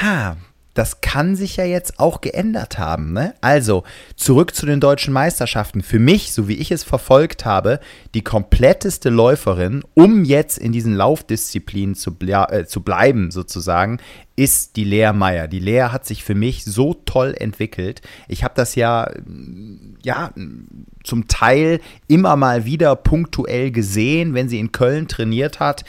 [0.00, 0.36] Ha,
[0.74, 3.12] das kann sich ja jetzt auch geändert haben.
[3.12, 3.34] Ne?
[3.40, 3.84] Also
[4.16, 5.82] zurück zu den deutschen Meisterschaften.
[5.82, 7.80] Für mich, so wie ich es verfolgt habe,
[8.14, 13.98] die kompletteste Läuferin, um jetzt in diesen Laufdisziplinen zu, ble äh, zu bleiben, sozusagen,
[14.34, 15.46] ist die Lea Meyer.
[15.46, 18.00] Die Lea hat sich für mich so toll entwickelt.
[18.28, 19.10] Ich habe das ja,
[20.02, 20.32] ja,
[21.04, 25.84] zum Teil immer mal wieder punktuell gesehen, wenn sie in Köln trainiert hat.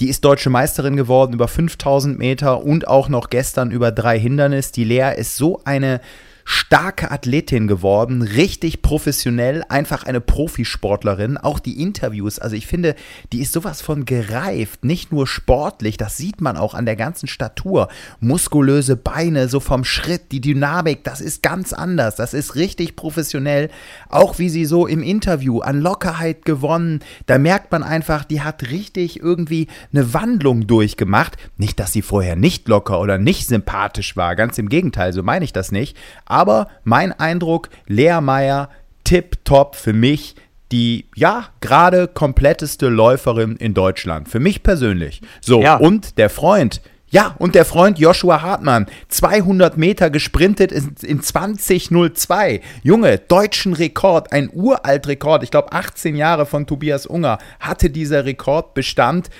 [0.00, 4.72] Die ist deutsche Meisterin geworden über 5000 Meter und auch noch gestern über drei Hindernis.
[4.72, 6.00] Die Lea ist so eine
[6.48, 11.38] starke Athletin geworden, richtig professionell, einfach eine Profisportlerin.
[11.38, 12.94] Auch die Interviews, also ich finde,
[13.32, 17.26] die ist sowas von gereift, nicht nur sportlich, das sieht man auch an der ganzen
[17.26, 17.88] Statur.
[18.20, 23.68] Muskulöse Beine, so vom Schritt, die Dynamik, das ist ganz anders, das ist richtig professionell.
[24.08, 28.70] Auch wie sie so im Interview an Lockerheit gewonnen, da merkt man einfach, die hat
[28.70, 31.36] richtig irgendwie eine Wandlung durchgemacht.
[31.56, 35.44] Nicht, dass sie vorher nicht locker oder nicht sympathisch war, ganz im Gegenteil, so meine
[35.44, 35.96] ich das nicht.
[36.24, 36.35] Aber
[36.84, 38.68] mein Eindruck, Lea Meyer,
[39.04, 40.34] tipptopp für mich
[40.72, 44.28] die, ja, gerade kompletteste Läuferin in Deutschland.
[44.28, 45.22] Für mich persönlich.
[45.40, 45.76] So, ja.
[45.76, 52.60] und der Freund, ja, und der Freund Joshua Hartmann, 200 Meter gesprintet in 2002.
[52.82, 58.74] Junge, deutschen Rekord, ein Uraltrekord, ich glaube 18 Jahre von Tobias Unger, hatte dieser Rekord
[58.74, 59.30] Bestand.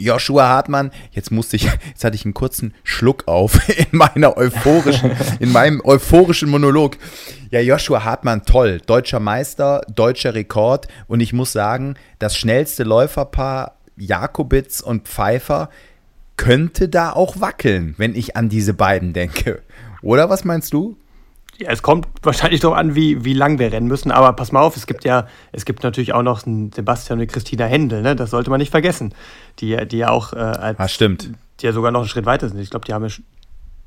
[0.00, 5.12] Joshua Hartmann, jetzt musste ich, jetzt hatte ich einen kurzen Schluck auf in meiner euphorischen,
[5.40, 6.96] in meinem euphorischen Monolog.
[7.50, 8.80] Ja, Joshua Hartmann, toll.
[8.86, 10.88] Deutscher Meister, deutscher Rekord.
[11.06, 15.68] Und ich muss sagen, das schnellste Läuferpaar Jakobitz und Pfeiffer
[16.36, 19.62] könnte da auch wackeln, wenn ich an diese beiden denke.
[20.00, 20.96] Oder was meinst du?
[21.60, 24.10] Ja, es kommt wahrscheinlich doch an, wie, wie lang wir rennen müssen.
[24.10, 27.26] Aber pass mal auf, es gibt ja, es gibt natürlich auch noch einen Sebastian und
[27.26, 28.16] Christina Händel, ne?
[28.16, 29.14] Das sollte man nicht vergessen.
[29.58, 31.32] Die, die ja auch äh, als, ah, stimmt.
[31.60, 32.58] Die ja sogar noch einen Schritt weiter sind.
[32.60, 33.12] Ich glaube, die haben ja,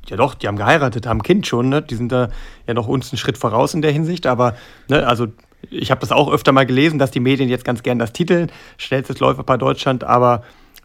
[0.08, 1.82] ja doch, die haben geheiratet, haben ein Kind schon, ne?
[1.82, 2.30] Die sind da
[2.68, 4.28] ja noch uns einen Schritt voraus in der Hinsicht.
[4.28, 4.56] Aber,
[4.88, 5.30] ne, also
[5.72, 8.52] ich habe das auch öfter mal gelesen, dass die Medien jetzt ganz gern das Titeln,
[8.78, 10.44] schnellstes Läuferpaar Deutschland, aber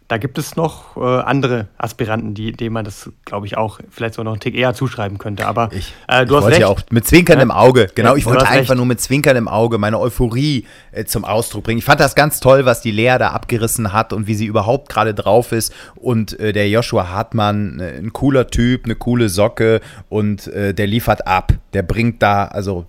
[0.09, 4.15] da gibt es noch äh, andere Aspiranten, die, denen man das, glaube ich, auch vielleicht
[4.15, 5.45] sogar noch einen Tick eher zuschreiben könnte.
[5.45, 6.59] Aber ich, äh, du ich hast recht.
[6.61, 8.77] Ja auch mit Zwinkern im Auge, genau, ja, ich wollte einfach recht.
[8.77, 11.77] nur mit Zwinkern im Auge meine Euphorie äh, zum Ausdruck bringen.
[11.77, 14.89] Ich fand das ganz toll, was die Lea da abgerissen hat und wie sie überhaupt
[14.89, 15.71] gerade drauf ist.
[15.95, 20.87] Und äh, der Joshua Hartmann, äh, ein cooler Typ, eine coole Socke und äh, der
[20.87, 21.53] liefert ab.
[21.73, 22.87] Der bringt da, also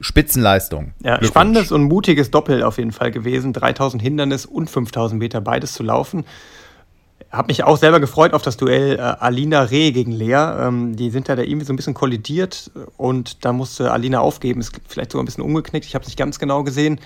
[0.00, 0.92] Spitzenleistung.
[1.02, 3.52] Ja, spannendes und mutiges Doppel auf jeden Fall gewesen.
[3.52, 6.24] 3000 Hindernis und 5000 Meter beides zu laufen.
[7.30, 10.34] Habe mich auch selber gefreut auf das Duell äh, Alina Reh gegen Lea.
[10.34, 14.60] Ähm, die sind ja da irgendwie so ein bisschen kollidiert und da musste Alina aufgeben.
[14.60, 15.86] Ist vielleicht sogar ein bisschen umgeknickt.
[15.86, 16.98] Ich habe es nicht ganz genau gesehen.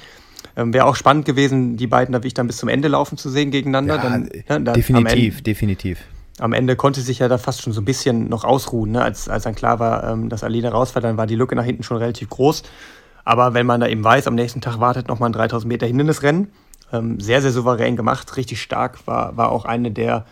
[0.56, 3.28] Ähm, Wäre auch spannend gewesen, die beiden da wirklich dann bis zum Ende laufen zu
[3.28, 3.96] sehen gegeneinander.
[3.96, 5.98] Ja, dann, ja, dann definitiv, Ende, definitiv.
[6.38, 8.92] Am Ende konnte sich ja da fast schon so ein bisschen noch ausruhen.
[8.92, 9.02] Ne?
[9.02, 11.82] Als, als dann klar war, ähm, dass Alina rausfällt, dann war die Lücke nach hinten
[11.82, 12.62] schon relativ groß.
[13.24, 16.48] Aber wenn man da eben weiß, am nächsten Tag wartet nochmal ein 3000 Meter Hindernisrennen
[16.94, 19.06] ähm, sehr, sehr souverän gemacht, richtig stark.
[19.06, 20.24] War, war auch eine der,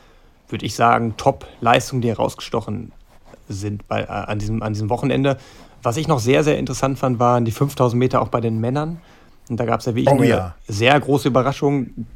[0.49, 2.93] würde ich sagen, Top-Leistungen, die herausgestochen
[3.49, 5.39] sind bei, äh, an, diesem, an diesem Wochenende.
[5.83, 9.01] Was ich noch sehr, sehr interessant fand, waren die 5000 Meter auch bei den Männern.
[9.49, 10.55] Und da gab es ja wirklich oh, eine ja.
[10.69, 12.07] sehr große Überraschung,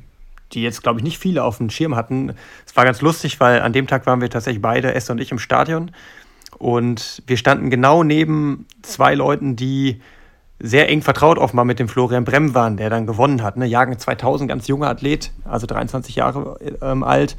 [0.53, 2.33] die jetzt, glaube ich, nicht viele auf dem Schirm hatten.
[2.65, 5.33] Es war ganz lustig, weil an dem Tag waren wir tatsächlich beide, Esther und ich,
[5.33, 5.91] im Stadion.
[6.59, 10.01] Und wir standen genau neben zwei Leuten, die
[10.59, 13.57] sehr eng vertraut offenbar mit dem Florian Brem waren, der dann gewonnen hat.
[13.57, 13.67] Ne?
[13.67, 17.37] Jagen 2000, ganz junger Athlet, also 23 Jahre ähm, alt.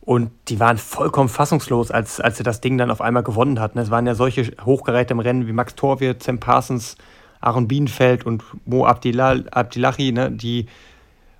[0.00, 3.74] Und die waren vollkommen fassungslos, als, als er das Ding dann auf einmal gewonnen hat.
[3.74, 3.82] Ne?
[3.82, 6.96] Es waren ja solche Hochgeräte im Rennen wie Max Torwirt, Sam Parsons,
[7.40, 10.30] Aaron Bienenfeld und Mo Abdillahi, ne?
[10.30, 10.66] die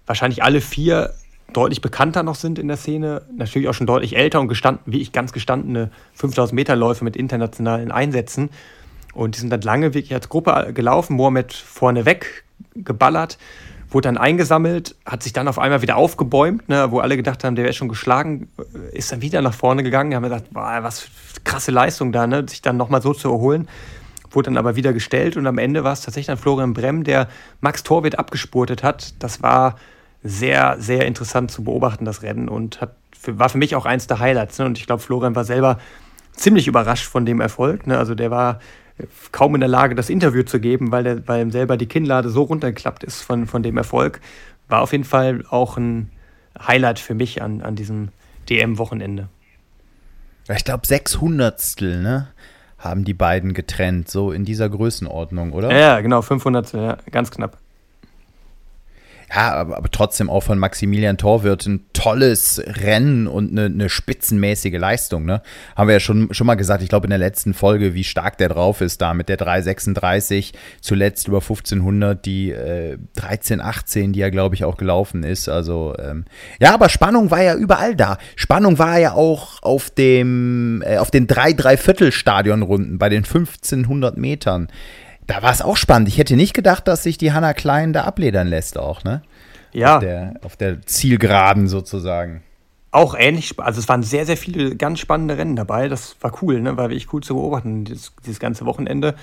[0.05, 1.14] wahrscheinlich alle vier
[1.53, 3.22] deutlich bekannter noch sind in der Szene.
[3.37, 7.16] Natürlich auch schon deutlich älter und gestanden, wie ich ganz gestandene 5000 Meter Läufe mit
[7.16, 8.51] internationalen Einsätzen.
[9.16, 13.38] Und die sind dann lange wirklich als Gruppe gelaufen, Mohamed vorneweg geballert,
[13.88, 17.57] wurde dann eingesammelt, hat sich dann auf einmal wieder aufgebäumt, ne, wo alle gedacht haben,
[17.57, 20.11] der wäre schon geschlagen, äh, ist dann wieder nach vorne gegangen.
[20.11, 21.09] Da haben gedacht, boah, was
[21.44, 23.68] krasse Leistung da, ne, sich dann nochmal so zu erholen.
[24.31, 27.29] Wurde dann aber wieder gestellt und am Ende war es tatsächlich dann Florian Bremm, der
[27.61, 29.14] Max Torwitt abgespurtet hat.
[29.20, 29.76] Das war
[30.22, 34.09] sehr, sehr interessant zu beobachten, das Rennen und hat für, war für mich auch eins
[34.09, 34.59] der Highlights.
[34.59, 34.66] Ne?
[34.66, 35.79] Und ich glaube, Florian war selber
[36.33, 37.87] ziemlich überrascht von dem Erfolg.
[37.87, 37.96] Ne?
[37.96, 38.61] Also der war
[39.32, 42.30] kaum in der Lage, das Interview zu geben, weil, der, weil ihm selber die Kinnlade
[42.30, 44.20] so runtergeklappt ist von, von dem Erfolg.
[44.68, 46.11] War auf jeden Fall auch ein
[46.59, 48.09] Highlight für mich an, an diesem
[48.48, 49.28] DM-Wochenende.
[50.48, 52.28] Ich glaube, 600 ne,
[52.78, 55.76] haben die beiden getrennt, so in dieser Größenordnung, oder?
[55.76, 57.59] Ja, genau, 500, ja, ganz knapp.
[59.34, 64.78] Ja, aber, aber, trotzdem auch von Maximilian Torwirt ein tolles Rennen und eine, eine, spitzenmäßige
[64.78, 65.24] Leistung.
[65.24, 65.42] Ne?
[65.74, 68.38] Haben wir ja schon, schon mal gesagt, ich glaube in der letzten Folge, wie stark
[68.38, 74.30] der drauf ist da mit der 336, zuletzt über 1500, die äh, 1318, die ja
[74.30, 75.48] glaube ich auch gelaufen ist.
[75.48, 76.24] Also ähm,
[76.60, 78.18] ja, aber Spannung war ja überall da.
[78.36, 84.16] Spannung war ja auch auf dem äh, auf den drei Dreiviertel Stadionrunden bei den 1500
[84.16, 84.68] Metern.
[85.26, 86.08] Da war es auch spannend.
[86.08, 89.22] Ich hätte nicht gedacht, dass sich die Hanna Klein da abledern lässt auch, ne?
[89.72, 89.96] Ja.
[89.96, 92.42] Auf der, auf der Zielgeraden sozusagen.
[92.92, 95.88] Auch ähnlich, also es waren sehr, sehr viele ganz spannende Rennen dabei.
[95.88, 96.76] Das war cool, ne?
[96.76, 99.14] War wirklich cool zu beobachten, dieses, dieses ganze Wochenende.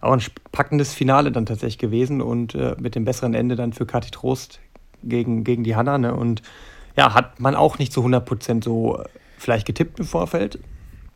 [0.00, 3.86] Auch ein packendes Finale dann tatsächlich gewesen und äh, mit dem besseren Ende dann für
[3.86, 4.58] Kati Trost
[5.04, 6.14] gegen, gegen die Hanna, ne?
[6.14, 6.42] Und
[6.96, 9.04] ja, hat man auch nicht zu 100% so äh,
[9.38, 10.58] vielleicht getippt im Vorfeld.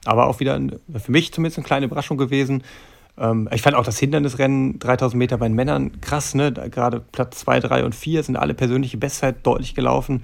[0.04, 0.60] Aber auch wieder
[0.94, 2.62] für mich zumindest eine kleine Überraschung gewesen.
[3.18, 6.52] Ähm, ich fand auch das Hindernisrennen 3000 Meter bei den Männern krass, ne?
[6.52, 10.22] Gerade Platz 2, 3 und 4 sind alle persönliche Bestzeit deutlich gelaufen.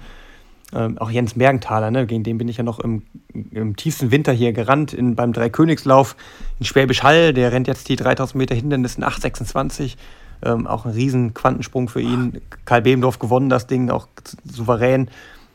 [0.75, 2.07] Ähm, auch Jens Mergenthaler, ne?
[2.07, 3.03] gegen den bin ich ja noch im,
[3.51, 6.15] im tiefsten Winter hier gerannt in, beim Dreikönigslauf
[6.59, 7.33] in Schwäbisch Hall.
[7.33, 9.95] Der rennt jetzt die 3000 Meter Hindernis in 8,26.
[10.43, 12.41] Ähm, auch ein riesen Quantensprung für ihn.
[12.65, 14.07] Karl Bebendorf gewonnen das Ding, auch
[14.45, 15.09] souverän.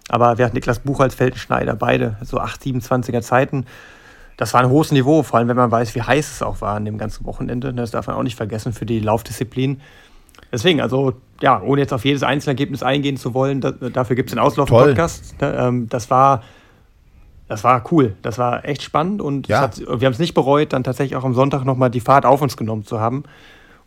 [0.09, 3.66] Aber während Niklas Buchholz, Feldenschneider, beide so 8,27er Zeiten
[4.38, 6.77] das war ein hohes Niveau, vor allem wenn man weiß, wie heiß es auch war
[6.77, 7.74] an dem ganzen Wochenende.
[7.74, 9.81] Das darf man auch nicht vergessen für die Laufdisziplin.
[10.53, 14.35] Deswegen, also ja, ohne jetzt auf jedes Einzelergebnis eingehen zu wollen, da, dafür gibt es
[14.35, 15.40] den Auslauf-Podcast.
[15.40, 16.44] Ne, ähm, das war,
[17.48, 18.14] das war cool.
[18.22, 19.62] Das war echt spannend und ja.
[19.62, 22.40] hat, wir haben es nicht bereut, dann tatsächlich auch am Sonntag nochmal die Fahrt auf
[22.40, 23.24] uns genommen zu haben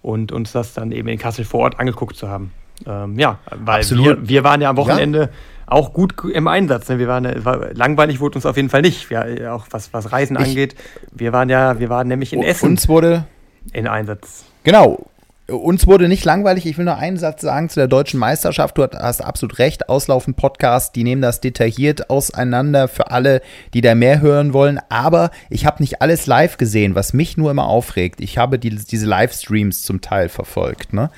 [0.01, 2.51] und uns das dann eben in Kassel vor Ort angeguckt zu haben.
[2.87, 5.29] Ähm, ja, weil wir, wir, waren ja am Wochenende ja.
[5.67, 6.89] auch gut im Einsatz.
[6.89, 6.99] Ne?
[6.99, 10.37] Wir waren, war, langweilig wurde uns auf jeden Fall nicht, wir, auch was, was Reisen
[10.39, 10.75] ich, angeht.
[11.11, 12.69] Wir waren ja, wir waren nämlich in Essen.
[12.69, 13.25] Uns wurde
[13.73, 14.45] in Einsatz.
[14.63, 15.05] Genau.
[15.47, 16.65] Uns wurde nicht langweilig.
[16.65, 18.77] Ich will nur einen Satz sagen zu der deutschen Meisterschaft.
[18.77, 19.89] Du hast absolut recht.
[19.89, 23.41] Auslaufen Podcast, die nehmen das detailliert auseinander für alle,
[23.73, 24.79] die da mehr hören wollen.
[24.87, 28.21] Aber ich habe nicht alles live gesehen, was mich nur immer aufregt.
[28.21, 30.93] Ich habe die, diese Livestreams zum Teil verfolgt.
[30.93, 31.09] Ne?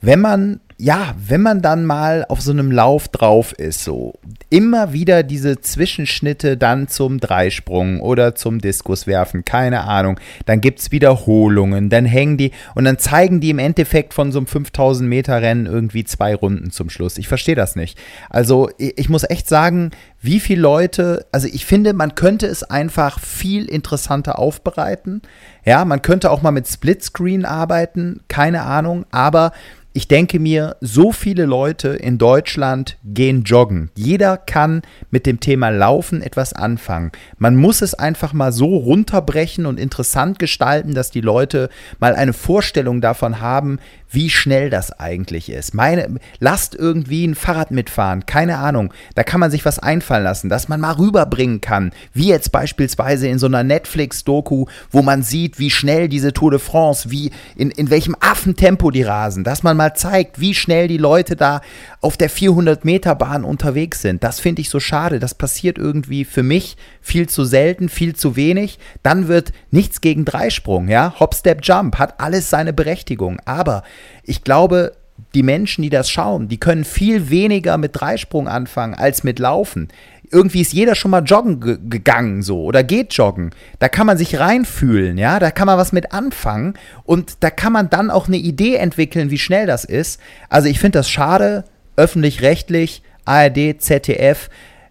[0.00, 4.14] Wenn man ja, wenn man dann mal auf so einem Lauf drauf ist, so
[4.48, 10.92] immer wieder diese Zwischenschnitte dann zum Dreisprung oder zum Diskuswerfen, keine Ahnung, dann gibt es
[10.92, 15.42] Wiederholungen, dann hängen die und dann zeigen die im Endeffekt von so einem 5000 Meter
[15.42, 17.18] Rennen irgendwie zwei Runden zum Schluss.
[17.18, 17.98] Ich verstehe das nicht.
[18.30, 23.18] Also ich muss echt sagen, wie viele Leute, also ich finde, man könnte es einfach
[23.18, 25.22] viel interessanter aufbereiten.
[25.64, 29.52] Ja, man könnte auch mal mit Splitscreen arbeiten, keine Ahnung, aber
[29.94, 33.90] ich denke mir, so viele Leute in Deutschland gehen joggen.
[33.96, 37.10] Jeder kann mit dem Thema Laufen etwas anfangen.
[37.38, 42.32] Man muss es einfach mal so runterbrechen und interessant gestalten, dass die Leute mal eine
[42.32, 43.78] Vorstellung davon haben,
[44.10, 45.74] wie schnell das eigentlich ist.
[45.74, 48.92] Meine, lasst irgendwie ein Fahrrad mitfahren, keine Ahnung.
[49.14, 51.92] Da kann man sich was einfallen lassen, dass man mal rüberbringen kann.
[52.12, 56.60] Wie jetzt beispielsweise in so einer Netflix-Doku, wo man sieht, wie schnell diese Tour de
[56.60, 59.44] France, wie in, in welchem Affentempo die rasen.
[59.44, 61.60] Dass man mal zeigt, wie schnell die Leute da
[62.00, 64.22] auf der 400-Meter-Bahn unterwegs sind.
[64.22, 65.18] Das finde ich so schade.
[65.18, 68.78] Das passiert irgendwie für mich viel zu selten, viel zu wenig.
[69.02, 71.14] Dann wird nichts gegen Dreisprung, ja.
[71.18, 73.40] Hop, Step, Jump hat alles seine Berechtigung.
[73.44, 73.82] Aber
[74.22, 74.92] ich glaube,
[75.34, 79.88] die Menschen, die das schauen, die können viel weniger mit Dreisprung anfangen als mit Laufen.
[80.30, 83.50] Irgendwie ist jeder schon mal joggen ge gegangen so oder geht joggen.
[83.78, 87.72] Da kann man sich reinfühlen, ja, da kann man was mit anfangen und da kann
[87.72, 90.20] man dann auch eine Idee entwickeln, wie schnell das ist.
[90.48, 91.64] Also ich finde das schade,
[91.98, 94.48] öffentlich-rechtlich, ARD, ZDF,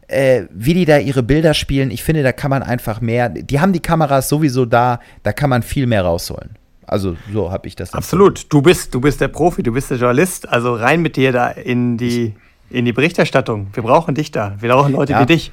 [0.07, 1.89] äh, wie die da ihre Bilder spielen.
[1.89, 3.29] Ich finde, da kann man einfach mehr.
[3.29, 6.51] Die haben die Kameras sowieso da, da kann man viel mehr rausholen.
[6.85, 7.93] Also so habe ich das.
[7.93, 8.45] Absolut.
[8.51, 10.47] Du bist, du bist der Profi, du bist der Journalist.
[10.47, 12.33] Also rein mit dir da in die,
[12.69, 13.67] in die Berichterstattung.
[13.73, 14.55] Wir brauchen dich da.
[14.59, 15.21] Wir brauchen Leute ja.
[15.21, 15.51] wie dich.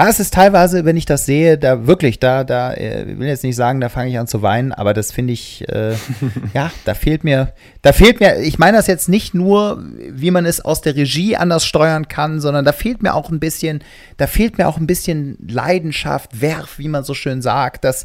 [0.00, 3.26] Ah, es ist teilweise, wenn ich das sehe, da wirklich, da, da, äh, ich will
[3.26, 5.94] jetzt nicht sagen, da fange ich an zu weinen, aber das finde ich, äh,
[6.54, 10.46] ja, da fehlt mir, da fehlt mir, ich meine das jetzt nicht nur, wie man
[10.46, 13.82] es aus der Regie anders steuern kann, sondern da fehlt mir auch ein bisschen,
[14.18, 18.04] da fehlt mir auch ein bisschen Leidenschaft, Werf, wie man so schön sagt, dass,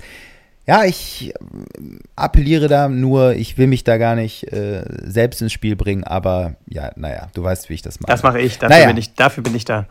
[0.66, 1.34] ja, ich äh,
[2.16, 6.56] appelliere da nur, ich will mich da gar nicht äh, selbst ins Spiel bringen, aber
[6.68, 8.12] ja, naja, du weißt, wie ich das mache.
[8.12, 8.88] Das mache ich, dafür, naja.
[8.88, 9.86] bin ich, dafür bin ich da.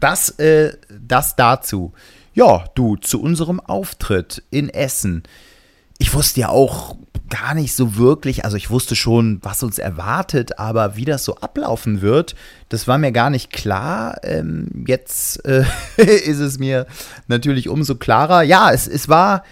[0.00, 1.92] Das, äh, das dazu.
[2.32, 5.22] Ja, du, zu unserem Auftritt in Essen.
[5.98, 6.96] Ich wusste ja auch
[7.28, 11.36] gar nicht so wirklich, also ich wusste schon, was uns erwartet, aber wie das so
[11.36, 12.34] ablaufen wird,
[12.68, 14.18] das war mir gar nicht klar.
[14.22, 15.64] Ähm, jetzt äh,
[15.96, 16.86] ist es mir
[17.28, 18.42] natürlich umso klarer.
[18.42, 19.44] Ja, es, es war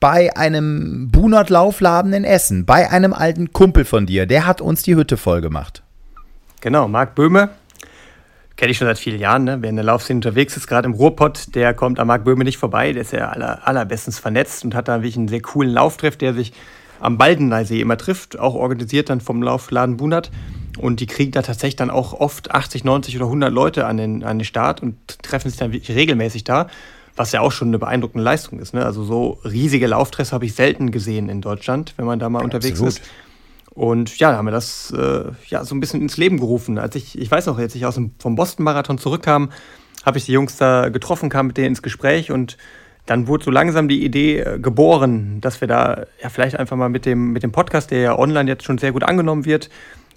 [0.00, 4.94] bei einem Bunert-Laufladen in Essen, bei einem alten Kumpel von dir, der hat uns die
[4.94, 5.82] Hütte voll gemacht.
[6.60, 7.50] Genau, Marc Böhme,
[8.56, 9.58] kenne ich schon seit vielen Jahren, ne?
[9.60, 12.56] wer in der Laufszene unterwegs ist, gerade im Ruhrpott, der kommt an Marc Böhme nicht
[12.56, 16.16] vorbei, der ist ja aller, allerbestens vernetzt und hat da wirklich einen sehr coolen Lauftreff,
[16.16, 16.52] der sich
[17.00, 20.30] am Baldeneysee immer trifft, auch organisiert dann vom Laufladen Bunert.
[20.78, 24.24] Und die kriegen da tatsächlich dann auch oft 80, 90 oder 100 Leute an den,
[24.24, 26.68] an den Start und treffen sich dann wirklich regelmäßig da,
[27.16, 28.74] was ja auch schon eine beeindruckende Leistung ist.
[28.74, 28.84] Ne?
[28.84, 32.80] Also so riesige Lauftreffs habe ich selten gesehen in Deutschland, wenn man da mal unterwegs
[32.80, 32.94] Absolut.
[32.94, 33.02] ist.
[33.76, 36.78] Und ja, da haben wir das äh, ja so ein bisschen ins Leben gerufen.
[36.78, 39.50] Als ich, ich weiß noch, als ich aus dem, vom Boston-Marathon zurückkam,
[40.04, 42.56] habe ich die Jungs da getroffen, kam mit denen ins Gespräch und
[43.04, 46.88] dann wurde so langsam die Idee äh, geboren, dass wir da ja vielleicht einfach mal
[46.88, 49.68] mit dem, mit dem Podcast, der ja online jetzt schon sehr gut angenommen wird,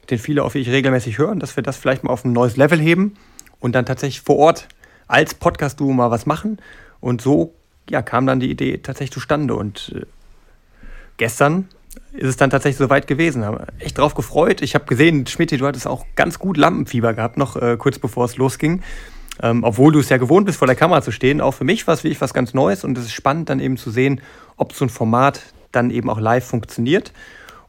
[0.10, 2.80] den viele auf ich regelmäßig hören, dass wir das vielleicht mal auf ein neues Level
[2.80, 3.16] heben
[3.60, 4.70] und dann tatsächlich vor Ort
[5.08, 6.60] als Podcast-Duo mal was machen.
[7.02, 7.54] Und so
[7.90, 9.56] ja, kam dann die Idee tatsächlich zustande.
[9.56, 10.06] Und äh,
[11.18, 11.68] gestern
[12.14, 13.46] ist es dann tatsächlich soweit gewesen.
[13.46, 14.62] Haben echt drauf gefreut.
[14.62, 18.26] Ich habe gesehen, Schmidt, du hattest auch ganz gut Lampenfieber gehabt, noch äh, kurz bevor
[18.26, 18.82] es losging.
[19.42, 21.40] Ähm, obwohl du es ja gewohnt bist, vor der Kamera zu stehen.
[21.40, 23.78] Auch für mich war es wirklich was ganz Neues und es ist spannend, dann eben
[23.78, 24.22] zu sehen,
[24.58, 27.14] ob so ein Format dann eben auch live funktioniert.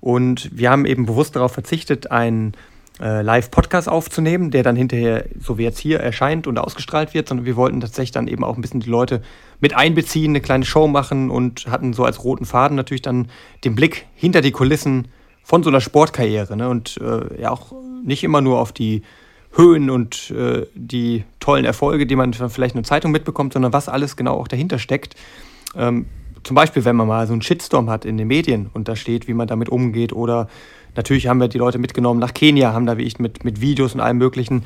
[0.00, 2.54] Und wir haben eben bewusst darauf verzichtet, einen
[3.00, 7.46] äh, Live-Podcast aufzunehmen, der dann hinterher, so wie jetzt hier, erscheint und ausgestrahlt wird, sondern
[7.46, 9.22] wir wollten tatsächlich dann eben auch ein bisschen die Leute
[9.60, 13.28] mit einbeziehen, eine kleine Show machen und hatten so als roten Faden natürlich dann
[13.64, 15.08] den Blick hinter die Kulissen
[15.42, 16.56] von so einer Sportkarriere.
[16.56, 16.68] Ne?
[16.68, 17.72] Und äh, ja auch
[18.04, 19.02] nicht immer nur auf die
[19.52, 23.88] Höhen und äh, die tollen Erfolge, die man vielleicht in der Zeitung mitbekommt, sondern was
[23.88, 25.16] alles genau auch dahinter steckt.
[25.74, 26.06] Ähm,
[26.42, 29.28] zum Beispiel, wenn man mal so einen Shitstorm hat in den Medien und da steht,
[29.28, 30.12] wie man damit umgeht.
[30.12, 30.48] Oder
[30.96, 33.94] natürlich haben wir die Leute mitgenommen nach Kenia, haben da wie ich mit, mit Videos
[33.94, 34.64] und allem Möglichen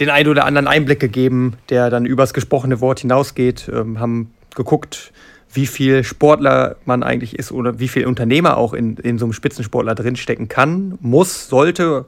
[0.00, 5.12] den einen oder anderen Einblick gegeben, der dann übers gesprochene Wort hinausgeht, ähm, haben geguckt,
[5.52, 9.32] wie viel Sportler man eigentlich ist oder wie viel Unternehmer auch in, in so einem
[9.32, 12.06] Spitzensportler drinstecken kann, muss, sollte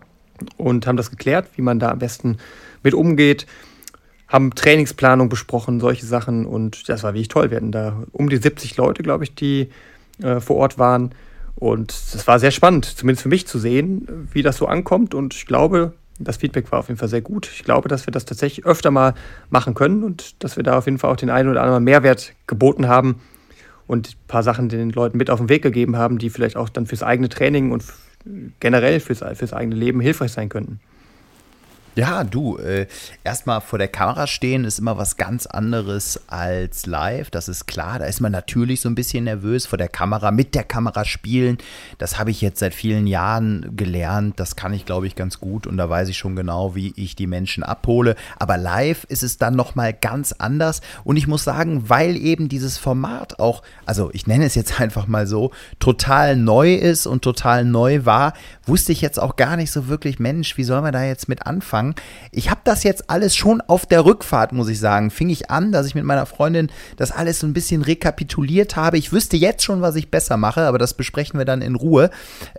[0.57, 2.39] und haben das geklärt, wie man da am besten
[2.83, 3.47] mit umgeht.
[4.27, 7.51] Haben Trainingsplanung besprochen, solche Sachen und das war wirklich toll.
[7.51, 9.69] Wir hatten da um die 70 Leute, glaube ich, die
[10.21, 11.13] äh, vor Ort waren.
[11.57, 15.15] Und es war sehr spannend, zumindest für mich zu sehen, wie das so ankommt.
[15.15, 17.51] Und ich glaube, das Feedback war auf jeden Fall sehr gut.
[17.53, 19.15] Ich glaube, dass wir das tatsächlich öfter mal
[19.51, 22.35] machen können und dass wir da auf jeden Fall auch den einen oder anderen Mehrwert
[22.47, 23.21] geboten haben
[23.87, 26.69] und ein paar Sachen den Leuten mit auf den Weg gegeben haben, die vielleicht auch
[26.69, 27.85] dann fürs eigene Training und
[28.61, 30.81] generell fürs, fürs eigene Leben hilfreich sein könnten.
[31.99, 32.89] Ja, du, äh,
[33.25, 37.99] erstmal vor der Kamera stehen ist immer was ganz anderes als live, das ist klar.
[37.99, 41.57] Da ist man natürlich so ein bisschen nervös vor der Kamera, mit der Kamera spielen.
[41.97, 44.39] Das habe ich jetzt seit vielen Jahren gelernt.
[44.39, 47.17] Das kann ich, glaube ich, ganz gut und da weiß ich schon genau, wie ich
[47.17, 48.15] die Menschen abhole.
[48.39, 52.77] Aber live ist es dann nochmal ganz anders und ich muss sagen, weil eben dieses
[52.77, 57.65] Format auch, also ich nenne es jetzt einfach mal so, total neu ist und total
[57.65, 58.35] neu war,
[58.67, 61.47] wusste ich jetzt auch gar nicht so wirklich, Mensch, wie soll man da jetzt mit
[61.47, 61.86] anfangen?
[61.87, 61.95] Anfangen.
[62.33, 65.73] Ich habe das jetzt alles schon auf der Rückfahrt, muss ich sagen, fing ich an,
[65.73, 68.99] dass ich mit meiner Freundin das alles so ein bisschen rekapituliert habe.
[68.99, 72.11] Ich wüsste jetzt schon, was ich besser mache, aber das besprechen wir dann in Ruhe.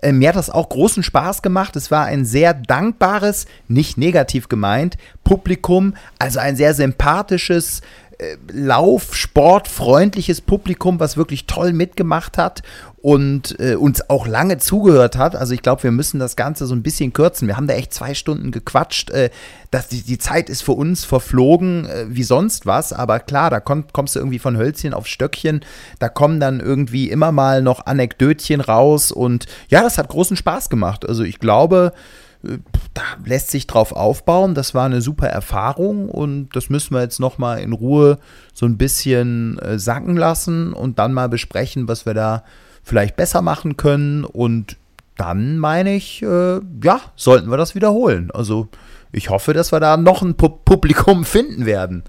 [0.01, 1.75] Äh, mir hat das auch großen Spaß gemacht.
[1.75, 7.81] Es war ein sehr dankbares, nicht negativ gemeint, Publikum, also ein sehr sympathisches,
[8.17, 12.63] äh, Lauf-Sportfreundliches Publikum, was wirklich toll mitgemacht hat
[12.97, 15.35] und äh, uns auch lange zugehört hat.
[15.35, 17.47] Also ich glaube, wir müssen das Ganze so ein bisschen kürzen.
[17.47, 19.11] Wir haben da echt zwei Stunden gequatscht.
[19.11, 19.29] Äh,
[19.71, 22.93] dass die, die Zeit ist für uns verflogen äh, wie sonst was.
[22.93, 25.61] Aber klar, da komm, kommst du irgendwie von Hölzchen auf Stöckchen.
[25.99, 29.11] Da kommen dann irgendwie immer mal noch Anekdötchen raus.
[29.11, 31.07] Und ja, das hat großen Spaß gemacht.
[31.07, 31.93] Also ich glaube,
[32.41, 34.55] da lässt sich drauf aufbauen.
[34.55, 38.19] Das war eine super Erfahrung und das müssen wir jetzt noch mal in Ruhe
[38.53, 42.43] so ein bisschen äh, sacken lassen und dann mal besprechen, was wir da
[42.83, 44.77] vielleicht besser machen können und
[45.17, 48.29] dann meine ich, äh, ja, sollten wir das wiederholen.
[48.31, 48.67] Also
[49.11, 52.03] ich hoffe, dass wir da noch ein Pu Publikum finden werden.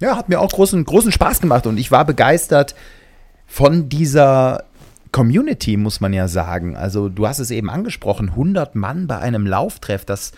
[0.00, 2.74] Ja, hat mir auch großen, großen Spaß gemacht und ich war begeistert
[3.46, 4.64] von dieser
[5.14, 6.76] Community, muss man ja sagen.
[6.76, 10.32] Also du hast es eben angesprochen, 100 Mann bei einem Lauftreff, das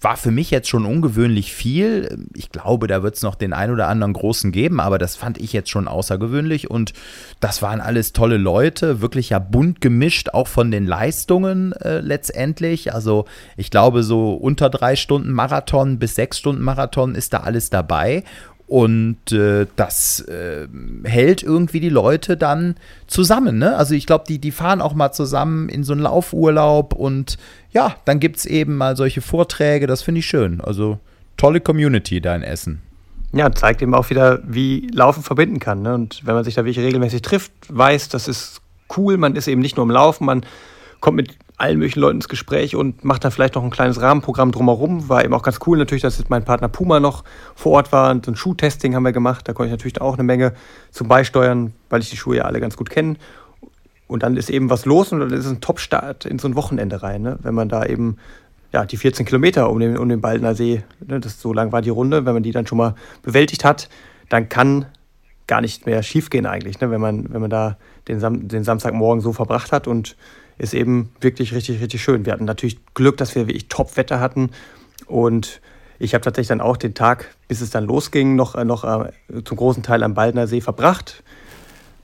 [0.00, 2.26] war für mich jetzt schon ungewöhnlich viel.
[2.34, 5.36] Ich glaube, da wird es noch den ein oder anderen großen geben, aber das fand
[5.36, 6.94] ich jetzt schon außergewöhnlich und
[7.40, 12.94] das waren alles tolle Leute, wirklich ja bunt gemischt, auch von den Leistungen äh, letztendlich.
[12.94, 13.26] Also
[13.58, 18.24] ich glaube, so unter drei Stunden Marathon bis sechs Stunden Marathon ist da alles dabei
[18.74, 20.66] und äh, das äh,
[21.04, 22.74] hält irgendwie die Leute dann
[23.06, 23.56] zusammen.
[23.56, 23.76] Ne?
[23.76, 27.38] Also ich glaube, die, die fahren auch mal zusammen in so einen Laufurlaub und
[27.70, 30.60] ja, dann gibt es eben mal solche Vorträge, das finde ich schön.
[30.60, 30.98] Also
[31.36, 32.82] tolle Community da in Essen.
[33.32, 35.82] Ja, zeigt eben auch wieder, wie Laufen verbinden kann.
[35.82, 35.94] Ne?
[35.94, 38.60] Und wenn man sich da wirklich regelmäßig trifft, weiß, das ist
[38.96, 40.44] cool, man ist eben nicht nur im Laufen, man
[40.98, 44.50] kommt mit allen möglichen Leuten ins Gespräch und macht dann vielleicht noch ein kleines Rahmenprogramm
[44.50, 45.08] drumherum.
[45.08, 47.22] War eben auch ganz cool natürlich, dass mein Partner Puma noch
[47.54, 49.46] vor Ort war und so ein Schuhtesting haben wir gemacht.
[49.46, 50.54] Da konnte ich natürlich auch eine Menge
[50.90, 53.16] zum Beisteuern, weil ich die Schuhe ja alle ganz gut kenne.
[54.08, 56.56] Und dann ist eben was los und dann ist es ein Top-Start in so ein
[56.56, 57.22] Wochenende rein.
[57.22, 57.38] Ne?
[57.42, 58.16] Wenn man da eben
[58.72, 61.80] ja, die 14 Kilometer um den, um den Baldner See, ne, das, so lang war
[61.80, 63.88] die Runde, wenn man die dann schon mal bewältigt hat,
[64.28, 64.86] dann kann
[65.46, 66.90] gar nicht mehr schiefgehen eigentlich, ne?
[66.90, 67.76] wenn, man, wenn man da
[68.08, 70.16] den, Sam den Samstagmorgen so verbracht hat und
[70.58, 72.26] ist eben wirklich richtig, richtig schön.
[72.26, 74.50] Wir hatten natürlich Glück, dass wir wirklich Top-Wetter hatten
[75.06, 75.60] und
[75.98, 79.10] ich habe tatsächlich dann auch den Tag, bis es dann losging, noch, äh, noch äh,
[79.44, 81.22] zum großen Teil am Baldner See verbracht.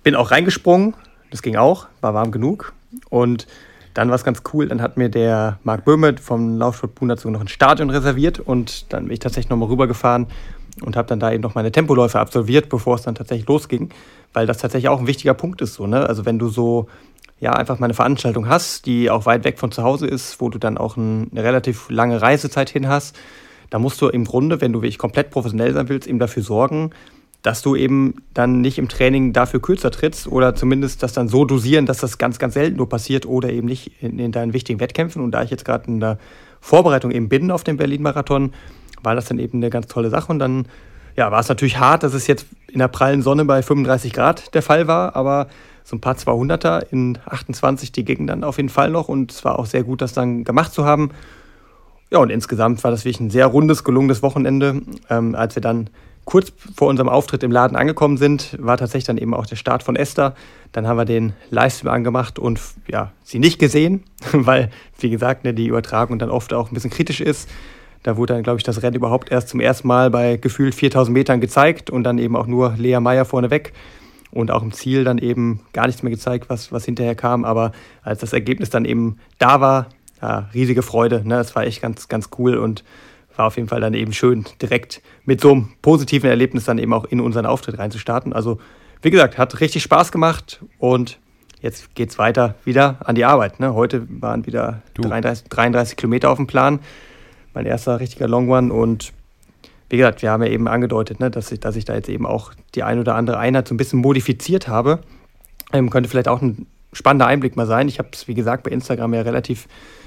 [0.02, 0.94] Bin auch reingesprungen,
[1.30, 2.72] das ging auch, war warm genug.
[3.08, 3.46] Und
[3.94, 7.28] dann war es ganz cool, dann hat mir der Marc Böhme vom Laufsport Bund dazu
[7.30, 10.28] noch ein Stadion reserviert und dann bin ich tatsächlich nochmal rübergefahren
[10.82, 13.90] und habe dann da eben noch meine Tempoläufe absolviert, bevor es dann tatsächlich losging,
[14.32, 15.74] weil das tatsächlich auch ein wichtiger Punkt ist.
[15.74, 16.06] So, ne?
[16.06, 16.88] Also wenn du so
[17.40, 20.50] ja, einfach mal eine Veranstaltung hast, die auch weit weg von zu Hause ist, wo
[20.50, 23.18] du dann auch ein, eine relativ lange Reisezeit hin hast,
[23.70, 26.90] da musst du im Grunde, wenn du wirklich komplett professionell sein willst, eben dafür sorgen,
[27.42, 31.44] dass du eben dann nicht im Training dafür kürzer trittst oder zumindest das dann so
[31.44, 34.80] dosieren, dass das ganz, ganz selten nur passiert oder eben nicht in, in deinen wichtigen
[34.80, 35.22] Wettkämpfen.
[35.22, 36.18] Und da ich jetzt gerade in der
[36.60, 38.52] Vorbereitung eben bin auf den Berlin-Marathon,
[39.02, 40.30] war das dann eben eine ganz tolle Sache.
[40.30, 40.66] Und dann
[41.16, 44.54] ja, war es natürlich hart, dass es jetzt in der prallen Sonne bei 35 Grad
[44.54, 45.46] der Fall war, aber
[45.84, 49.44] so ein paar 200er in 28, die gingen dann auf jeden Fall noch und es
[49.44, 51.10] war auch sehr gut, das dann gemacht zu haben.
[52.10, 54.82] Ja, und insgesamt war das wirklich ein sehr rundes, gelungenes Wochenende.
[55.08, 55.90] Ähm, als wir dann
[56.24, 59.82] kurz vor unserem Auftritt im Laden angekommen sind, war tatsächlich dann eben auch der Start
[59.82, 60.34] von Esther.
[60.72, 65.54] Dann haben wir den Livestream angemacht und ja, sie nicht gesehen, weil, wie gesagt, ne,
[65.54, 67.48] die Übertragung dann oft auch ein bisschen kritisch ist.
[68.02, 71.12] Da wurde dann, glaube ich, das Rennen überhaupt erst zum ersten Mal bei gefühlt 4000
[71.12, 73.72] Metern gezeigt und dann eben auch nur Lea Meyer vorneweg
[74.32, 77.44] und auch im Ziel dann eben gar nichts mehr gezeigt, was, was hinterher kam.
[77.44, 77.72] Aber
[78.02, 79.88] als das Ergebnis dann eben da war,
[80.22, 81.22] ja, riesige Freude.
[81.26, 81.36] Ne?
[81.36, 82.84] Das war echt ganz, ganz cool und
[83.36, 86.92] war auf jeden Fall dann eben schön, direkt mit so einem positiven Erlebnis dann eben
[86.92, 88.32] auch in unseren Auftritt reinzustarten.
[88.32, 88.58] Also,
[89.02, 91.18] wie gesagt, hat richtig Spaß gemacht und
[91.62, 93.60] jetzt geht es weiter wieder an die Arbeit.
[93.60, 93.74] Ne?
[93.74, 96.80] Heute waren wieder 33, 33 Kilometer auf dem Plan.
[97.54, 99.12] Mein erster richtiger Long One und
[99.90, 102.24] wie gesagt, wir haben ja eben angedeutet, ne, dass, ich, dass ich da jetzt eben
[102.24, 105.00] auch die ein oder andere Einheit so ein bisschen modifiziert habe.
[105.72, 107.88] Ähm, könnte vielleicht auch ein spannender Einblick mal sein.
[107.88, 109.66] Ich habe es, wie gesagt, bei Instagram ja relativ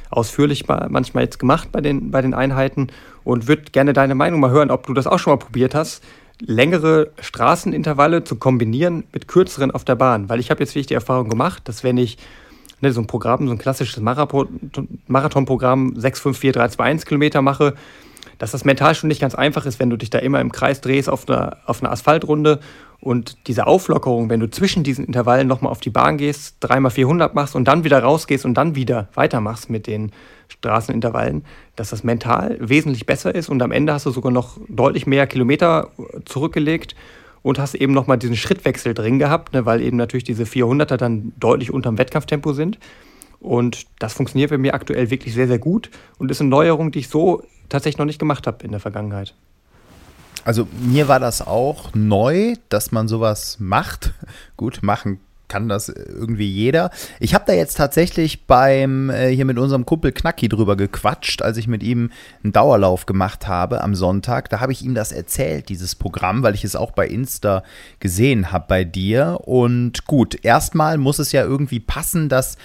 [0.09, 2.87] ausführlich manchmal jetzt gemacht bei den, bei den Einheiten
[3.23, 6.03] und würde gerne deine Meinung mal hören, ob du das auch schon mal probiert hast,
[6.39, 10.29] längere Straßenintervalle zu kombinieren mit kürzeren auf der Bahn.
[10.29, 12.17] Weil ich habe jetzt wirklich die Erfahrung gemacht, dass wenn ich
[12.81, 17.41] ne, so ein Programm, so ein klassisches Marathonprogramm 6, 5, 4, 3, 2, 1 Kilometer
[17.41, 17.73] mache,
[18.43, 20.81] dass das mental schon nicht ganz einfach ist, wenn du dich da immer im Kreis
[20.81, 22.59] drehst auf einer, auf einer Asphaltrunde
[22.99, 27.33] und diese Auflockerung, wenn du zwischen diesen Intervallen nochmal auf die Bahn gehst, dreimal 400
[27.33, 30.11] machst und dann wieder rausgehst und dann wieder weitermachst mit den
[30.49, 31.45] Straßenintervallen,
[31.77, 35.25] dass das mental wesentlich besser ist und am Ende hast du sogar noch deutlich mehr
[35.25, 35.91] Kilometer
[36.25, 36.97] zurückgelegt
[37.43, 41.31] und hast eben nochmal diesen Schrittwechsel drin gehabt, ne, weil eben natürlich diese 400er dann
[41.39, 42.77] deutlich unterm Wettkampftempo sind.
[43.39, 46.99] Und das funktioniert bei mir aktuell wirklich sehr, sehr gut und ist eine Neuerung, die
[46.99, 49.33] ich so tatsächlich noch nicht gemacht habe in der Vergangenheit.
[50.45, 54.13] Also mir war das auch neu, dass man sowas macht.
[54.57, 55.19] Gut, machen
[55.53, 56.89] kann das irgendwie jeder.
[57.19, 61.57] Ich habe da jetzt tatsächlich beim äh, hier mit unserem Kumpel Knacki drüber gequatscht, als
[61.57, 62.09] ich mit ihm
[62.43, 64.49] einen Dauerlauf gemacht habe am Sonntag.
[64.49, 67.61] Da habe ich ihm das erzählt, dieses Programm, weil ich es auch bei Insta
[67.99, 69.41] gesehen habe bei dir.
[69.43, 72.57] Und gut, erstmal muss es ja irgendwie passen, dass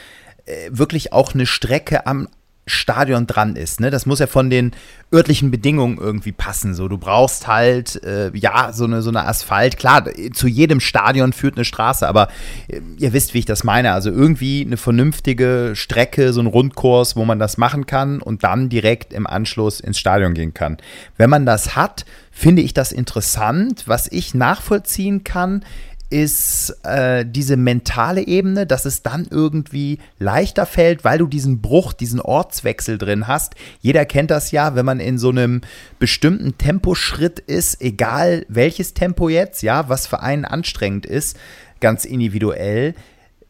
[0.47, 2.27] äh, wirklich auch eine Strecke am
[2.69, 3.81] Stadion dran ist.
[3.81, 3.91] Ne?
[3.91, 4.73] Das muss ja von den
[5.12, 6.75] örtlichen Bedingungen irgendwie passen.
[6.75, 9.79] So, du brauchst halt, äh, ja, so eine, so eine Asphalt.
[9.79, 10.05] Klar,
[10.35, 12.29] zu jedem Stadion führt eine Straße, aber
[12.69, 13.93] äh, ihr wisst, wie ich das meine.
[13.93, 18.69] Also irgendwie eine vernünftige Strecke, so ein Rundkurs, wo man das machen kann und dann
[18.69, 20.77] direkt im Anschluss ins Stadion gehen kann.
[21.16, 23.85] Wenn man das hat, finde ich das interessant.
[23.87, 25.64] Was ich nachvollziehen kann,
[26.11, 31.93] ist äh, diese mentale Ebene, dass es dann irgendwie leichter fällt, weil du diesen Bruch,
[31.93, 33.55] diesen Ortswechsel drin hast.
[33.81, 35.61] Jeder kennt das ja, wenn man in so einem
[35.99, 41.37] bestimmten Temposchritt ist, egal welches Tempo jetzt, ja, was für einen anstrengend ist,
[41.81, 42.95] ganz individuell.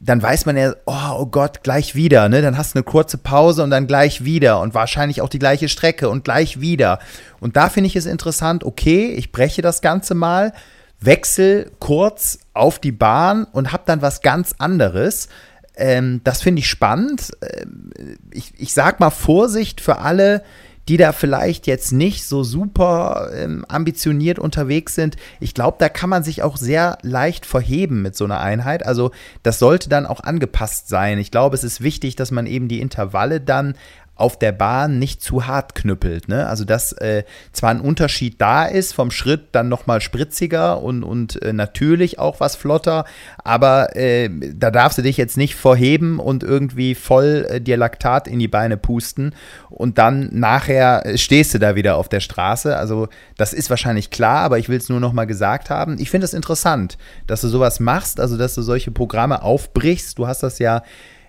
[0.01, 2.41] Dann weiß man ja, oh, oh Gott, gleich wieder, ne?
[2.41, 5.69] Dann hast du eine kurze Pause und dann gleich wieder und wahrscheinlich auch die gleiche
[5.69, 7.01] Strecke und gleich wieder.
[7.41, 10.53] Und da finde ich es interessant, okay, ich breche das Ganze mal,
[11.01, 15.29] wechsel kurz auf die Bahn und habe dann was ganz anderes.
[15.77, 17.31] Ähm, das finde ich spannend.
[17.41, 17.93] Ähm,
[18.33, 20.43] ich, ich sag mal Vorsicht für alle,
[20.89, 25.17] die da vielleicht jetzt nicht so super ähm, ambitioniert unterwegs sind.
[25.39, 28.85] Ich glaube, da kann man sich auch sehr leicht verheben mit so einer Einheit.
[28.87, 29.11] Also
[29.43, 31.19] das sollte dann auch angepasst sein.
[31.19, 33.75] Ich glaube, es ist wichtig, dass man eben die Intervalle dann
[34.19, 36.29] auf der Bahn nicht zu hart knüppelt.
[36.29, 36.47] Ne?
[36.47, 41.41] Also dass äh, zwar ein Unterschied da ist, vom Schritt dann nochmal spritziger und, und
[41.41, 43.05] äh, natürlich auch was flotter,
[43.45, 48.27] aber äh, da darfst du dich jetzt nicht vorheben und irgendwie voll äh, dir Laktat
[48.27, 49.35] in die Beine pusten
[49.71, 52.77] und dann nachher äh, stehst du da wieder auf der Straße.
[52.77, 55.97] Also das ist wahrscheinlich klar, aber ich will es nur nochmal gesagt haben.
[56.01, 56.99] Ich finde es interessant,
[57.29, 60.19] dass du sowas machst, also dass du solche Programme aufbrichst.
[60.19, 60.83] Du hast das ja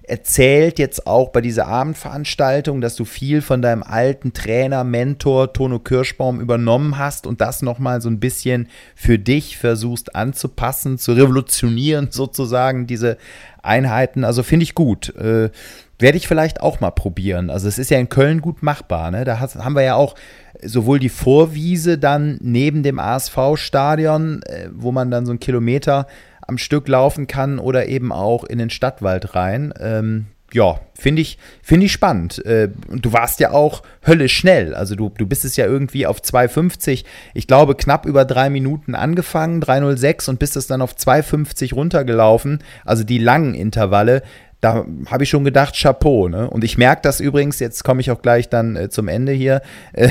[0.09, 5.79] erzählt jetzt auch bei dieser Abendveranstaltung, dass du viel von deinem alten Trainer, Mentor Tono
[5.79, 12.07] Kirschbaum übernommen hast und das nochmal so ein bisschen für dich versuchst anzupassen, zu revolutionieren
[12.11, 13.17] sozusagen, diese
[13.61, 14.23] Einheiten.
[14.23, 15.15] Also finde ich gut.
[15.15, 15.51] Äh,
[15.99, 17.49] werde ich vielleicht auch mal probieren.
[17.49, 19.11] Also es ist ja in Köln gut machbar.
[19.11, 19.25] Ne?
[19.25, 20.15] Da haben wir ja auch
[20.63, 26.07] sowohl die Vorwiese dann neben dem ASV-Stadion, äh, wo man dann so einen Kilometer
[26.49, 29.73] am Stück laufen kann oder eben auch in den Stadtwald rein.
[29.79, 32.43] Ähm, ja, finde ich, find ich spannend.
[32.45, 34.73] Äh, du warst ja auch höllisch schnell.
[34.73, 38.95] Also du, du bist es ja irgendwie auf 2,50, ich glaube knapp über drei Minuten
[38.95, 42.63] angefangen, 3,06 und bist es dann auf 2,50 runtergelaufen.
[42.85, 44.23] Also die langen Intervalle.
[44.61, 46.27] Da habe ich schon gedacht, Chapeau.
[46.27, 46.49] Ne?
[46.49, 49.61] Und ich merke das übrigens, jetzt komme ich auch gleich dann äh, zum Ende hier.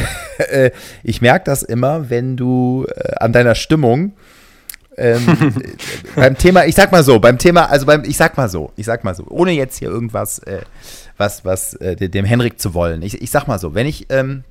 [0.50, 0.70] Äh,
[1.02, 4.12] ich merke das immer, wenn du äh, an deiner Stimmung
[4.98, 5.54] ähm,
[6.16, 8.86] beim Thema, ich sag mal so, beim Thema, also beim, ich sag mal so, ich
[8.86, 10.62] sag mal so, ohne jetzt hier irgendwas, äh,
[11.16, 13.02] was, was äh, dem Henrik zu wollen.
[13.02, 14.44] Ich, ich sag mal so, wenn ich, ähm,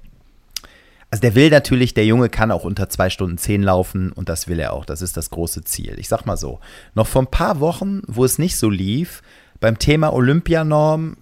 [1.12, 4.48] also der will natürlich, der Junge kann auch unter zwei Stunden zehn laufen und das
[4.48, 4.86] will er auch.
[4.86, 5.96] Das ist das große Ziel.
[6.00, 6.60] Ich sag mal so,
[6.96, 9.22] noch vor ein paar Wochen, wo es nicht so lief,
[9.60, 11.18] beim Thema Olympianorm,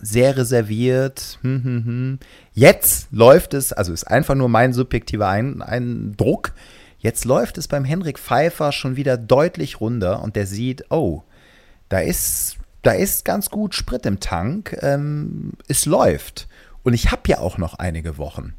[0.00, 1.38] sehr reserviert.
[1.42, 2.18] Hm, hm, hm.
[2.52, 6.52] Jetzt läuft es, also ist einfach nur mein subjektiver Eindruck.
[7.04, 11.22] Jetzt läuft es beim Henrik Pfeiffer schon wieder deutlich runter und der sieht, oh,
[11.90, 14.74] da ist, da ist ganz gut Sprit im Tank.
[14.80, 16.48] Ähm, es läuft.
[16.82, 18.54] Und ich habe ja auch noch einige Wochen.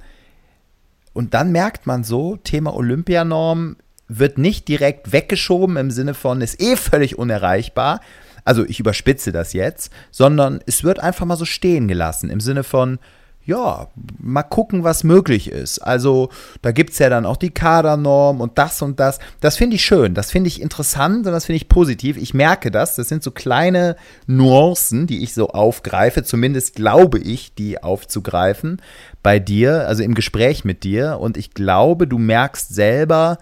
[1.12, 3.78] Und dann merkt man so, Thema Olympianorm
[4.08, 8.00] wird nicht direkt weggeschoben im Sinne von, ist eh völlig unerreichbar.
[8.44, 12.64] Also ich überspitze das jetzt, sondern es wird einfach mal so stehen gelassen im Sinne
[12.64, 13.00] von,
[13.46, 13.88] ja,
[14.20, 15.80] mal gucken, was möglich ist.
[15.80, 16.30] Also
[16.64, 19.20] da gibt es ja dann auch die Kadernorm und das und das.
[19.40, 22.18] Das finde ich schön, das finde ich interessant und das finde ich positiv.
[22.18, 27.54] Ich merke das, das sind so kleine Nuancen, die ich so aufgreife, zumindest glaube ich,
[27.54, 28.82] die aufzugreifen
[29.22, 31.20] bei dir, also im Gespräch mit dir.
[31.20, 33.38] Und ich glaube, du merkst selber,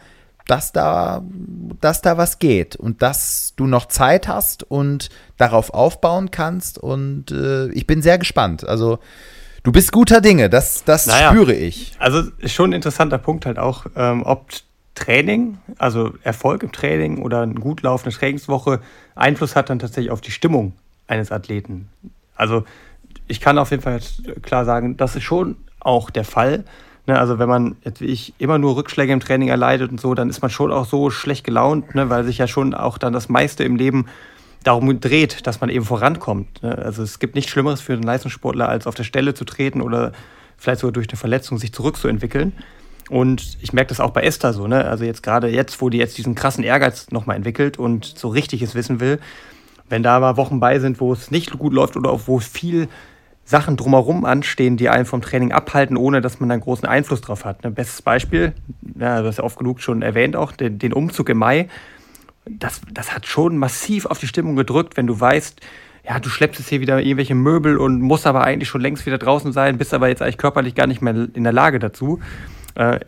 [0.47, 1.23] dass da,
[1.79, 6.77] dass da was geht und dass du noch Zeit hast und darauf aufbauen kannst.
[6.77, 8.67] Und äh, ich bin sehr gespannt.
[8.67, 8.99] Also
[9.63, 11.93] Du bist guter Dinge, das, das naja, spüre ich.
[11.97, 14.47] Also schon ein interessanter Punkt halt auch, ähm, ob
[14.93, 18.81] Training, also Erfolg im Training oder eine gut laufende Trainingswoche
[19.15, 20.73] Einfluss hat dann tatsächlich auf die Stimmung
[21.07, 21.87] eines Athleten.
[22.35, 22.65] Also
[23.27, 24.01] ich kann auf jeden Fall
[24.41, 26.65] klar sagen, das ist schon auch der Fall.
[27.05, 30.13] Ne, also wenn man jetzt wie ich immer nur Rückschläge im Training erleidet und so,
[30.13, 33.13] dann ist man schon auch so schlecht gelaunt, ne, weil sich ja schon auch dann
[33.13, 34.05] das meiste im Leben
[34.63, 36.63] darum dreht, dass man eben vorankommt.
[36.63, 36.77] Ne?
[36.77, 40.13] Also es gibt nichts Schlimmeres für einen Leistungssportler, als auf der Stelle zu treten oder
[40.57, 42.53] vielleicht sogar durch eine Verletzung sich zurückzuentwickeln.
[43.09, 44.85] Und ich merke das auch bei Esther so, ne?
[44.85, 48.75] Also jetzt gerade jetzt, wo die jetzt diesen krassen Ehrgeiz nochmal entwickelt und so richtiges
[48.75, 49.19] Wissen will,
[49.89, 52.87] wenn da mal Wochen bei sind, wo es nicht gut läuft oder auch wo viel
[53.45, 57.43] Sachen drumherum anstehen, die einen vom Training abhalten, ohne dass man einen großen Einfluss drauf
[57.43, 57.65] hat.
[57.65, 58.53] Ein bestes Beispiel,
[58.97, 61.67] ja, das ist ja oft genug schon erwähnt auch, den, den Umzug im Mai
[62.45, 65.61] das, das hat schon massiv auf die Stimmung gedrückt, wenn du weißt,
[66.05, 69.17] ja, du schleppst jetzt hier wieder irgendwelche Möbel und musst aber eigentlich schon längst wieder
[69.17, 72.19] draußen sein, bist aber jetzt eigentlich körperlich gar nicht mehr in der Lage dazu.
[72.75, 72.99] Äh,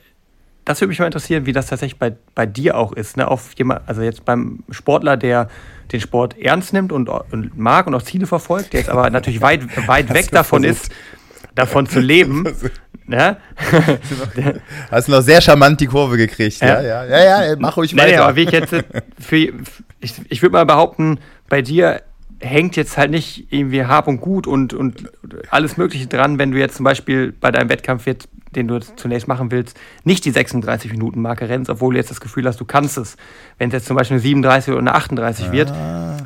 [0.63, 3.17] das würde mich mal interessieren, wie das tatsächlich bei, bei dir auch ist.
[3.17, 3.27] Ne?
[3.27, 5.49] Auf jemand, also jetzt beim Sportler, der
[5.91, 9.41] den Sport ernst nimmt und, und mag und auch Ziele verfolgt, der jetzt aber natürlich
[9.41, 10.89] weit, weit weg davon ist,
[11.55, 12.45] davon zu leben.
[13.07, 13.37] Ne?
[14.91, 16.59] Hast du noch sehr charmant die Kurve gekriegt.
[16.61, 18.07] Ja, ja, ja, ja, ja mach ruhig weiter.
[18.07, 18.75] Nee, aber wie ich jetzt,
[19.19, 19.35] für,
[19.99, 22.01] ich, ich würde mal behaupten, bei dir
[22.39, 25.09] hängt jetzt halt nicht irgendwie Hab und Gut und, und
[25.49, 29.27] alles Mögliche dran, wenn du jetzt zum Beispiel bei deinem Wettkampf jetzt, den du zunächst
[29.27, 32.65] machen willst, nicht die 36 Minuten Marke rennst, obwohl du jetzt das Gefühl hast, du
[32.65, 33.17] kannst es.
[33.57, 35.51] Wenn es jetzt zum Beispiel eine 37 oder eine 38 ah.
[35.51, 35.73] wird,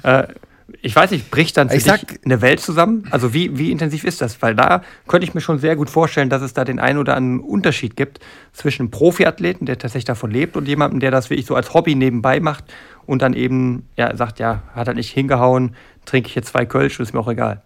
[0.03, 0.33] äh,
[0.81, 3.07] ich weiß nicht, bricht dann für ich dich eine Welt zusammen?
[3.11, 4.41] Also wie, wie intensiv ist das?
[4.41, 7.15] Weil da könnte ich mir schon sehr gut vorstellen, dass es da den einen oder
[7.15, 8.19] anderen Unterschied gibt
[8.53, 11.95] zwischen einem Profiathleten, der tatsächlich davon lebt, und jemandem, der das wirklich so als Hobby
[11.95, 12.65] nebenbei macht
[13.05, 16.99] und dann eben ja, sagt, ja, hat er nicht hingehauen, trinke ich jetzt zwei Kölsch,
[16.99, 17.61] ist mir auch egal.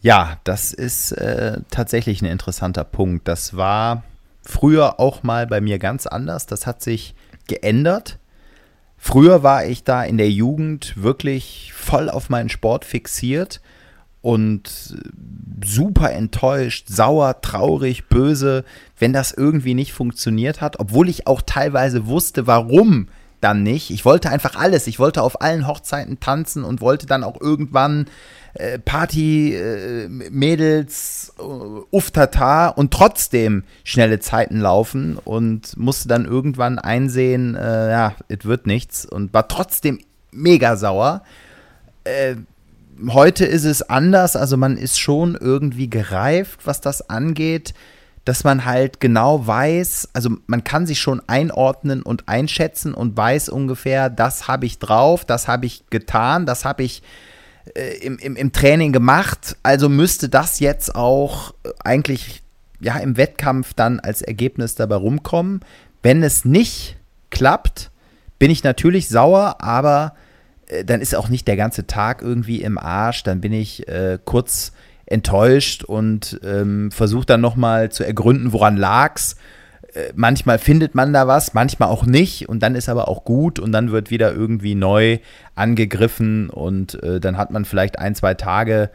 [0.00, 3.26] Ja, das ist äh, tatsächlich ein interessanter Punkt.
[3.26, 4.04] Das war
[4.42, 6.46] früher auch mal bei mir ganz anders.
[6.46, 7.14] Das hat sich
[7.48, 8.17] geändert.
[8.98, 13.60] Früher war ich da in der Jugend wirklich voll auf meinen Sport fixiert
[14.20, 14.98] und
[15.64, 18.64] super enttäuscht, sauer, traurig, böse,
[18.98, 23.08] wenn das irgendwie nicht funktioniert hat, obwohl ich auch teilweise wusste, warum
[23.40, 23.90] dann nicht.
[23.90, 24.86] Ich wollte einfach alles.
[24.88, 28.06] Ich wollte auf allen Hochzeiten tanzen und wollte dann auch irgendwann
[28.58, 36.78] äh, Party, äh, Mädels, äh, Uftata und trotzdem schnelle Zeiten laufen und musste dann irgendwann
[36.78, 40.00] einsehen, äh, ja, es wird nichts und war trotzdem
[40.32, 41.22] mega sauer.
[42.04, 42.36] Äh,
[43.08, 47.74] heute ist es anders, also man ist schon irgendwie gereift, was das angeht
[48.24, 53.48] dass man halt genau weiß, also man kann sich schon einordnen und einschätzen und weiß
[53.48, 57.02] ungefähr, das habe ich drauf, das habe ich getan, das habe ich
[57.74, 59.56] äh, im, im, im Training gemacht.
[59.62, 62.42] Also müsste das jetzt auch äh, eigentlich
[62.80, 65.60] ja im Wettkampf dann als Ergebnis dabei rumkommen.
[66.02, 66.96] Wenn es nicht
[67.30, 67.90] klappt,
[68.38, 70.14] bin ich natürlich sauer, aber
[70.66, 73.22] äh, dann ist auch nicht der ganze Tag irgendwie im Arsch.
[73.22, 74.72] Dann bin ich äh, kurz
[75.06, 79.32] enttäuscht und ähm, versucht dann nochmal zu ergründen, woran lag's.
[79.32, 79.36] Äh,
[80.14, 83.72] manchmal findet man da was, manchmal auch nicht und dann ist aber auch gut und
[83.72, 85.18] dann wird wieder irgendwie neu
[85.54, 88.90] angegriffen und äh, dann hat man vielleicht ein, zwei Tage,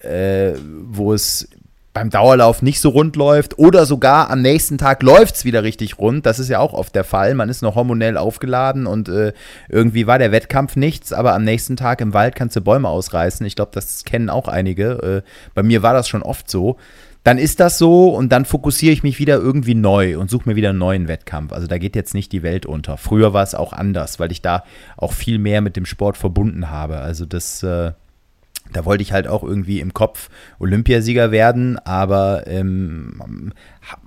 [0.00, 0.52] äh,
[0.88, 1.48] wo es
[1.96, 5.98] beim Dauerlauf nicht so rund läuft oder sogar am nächsten Tag läuft es wieder richtig
[5.98, 6.26] rund.
[6.26, 7.34] Das ist ja auch oft der Fall.
[7.34, 9.32] Man ist noch hormonell aufgeladen und äh,
[9.70, 13.46] irgendwie war der Wettkampf nichts, aber am nächsten Tag im Wald kannst du Bäume ausreißen.
[13.46, 15.22] Ich glaube, das kennen auch einige.
[15.24, 16.76] Äh, bei mir war das schon oft so.
[17.26, 20.54] Dann ist das so und dann fokussiere ich mich wieder irgendwie neu und suche mir
[20.54, 21.52] wieder einen neuen Wettkampf.
[21.52, 22.98] Also da geht jetzt nicht die Welt unter.
[22.98, 24.62] Früher war es auch anders, weil ich da
[24.96, 26.98] auch viel mehr mit dem Sport verbunden habe.
[26.98, 27.90] Also das äh,
[28.72, 33.52] da wollte ich halt auch irgendwie im Kopf Olympiasieger werden, aber ähm,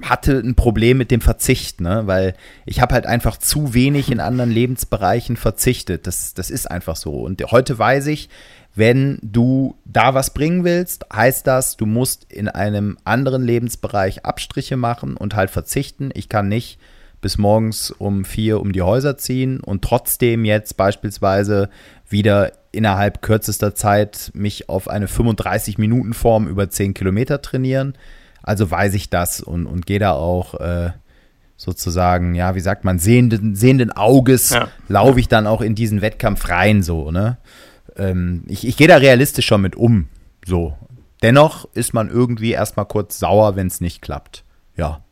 [0.01, 2.03] hatte ein Problem mit dem Verzicht, ne?
[2.05, 6.07] weil ich habe halt einfach zu wenig in anderen Lebensbereichen verzichtet.
[6.07, 7.21] Das, das ist einfach so.
[7.21, 8.29] Und heute weiß ich,
[8.75, 14.77] wenn du da was bringen willst, heißt das, du musst in einem anderen Lebensbereich Abstriche
[14.77, 16.11] machen und halt verzichten.
[16.13, 16.79] Ich kann nicht
[17.21, 21.69] bis morgens um vier um die Häuser ziehen und trotzdem jetzt beispielsweise
[22.07, 27.95] wieder innerhalb kürzester Zeit mich auf eine 35-Minuten-Form über 10 Kilometer trainieren.
[28.43, 30.91] Also weiß ich das und, und gehe da auch äh,
[31.57, 34.69] sozusagen, ja, wie sagt man, sehenden, sehenden Auges ja.
[34.87, 37.37] laufe ich dann auch in diesen Wettkampf rein, so, ne?
[37.99, 40.07] Ähm, ich ich gehe da realistisch schon mit um,
[40.45, 40.75] so.
[41.21, 44.43] Dennoch ist man irgendwie erstmal kurz sauer, wenn es nicht klappt.
[44.75, 45.03] Ja.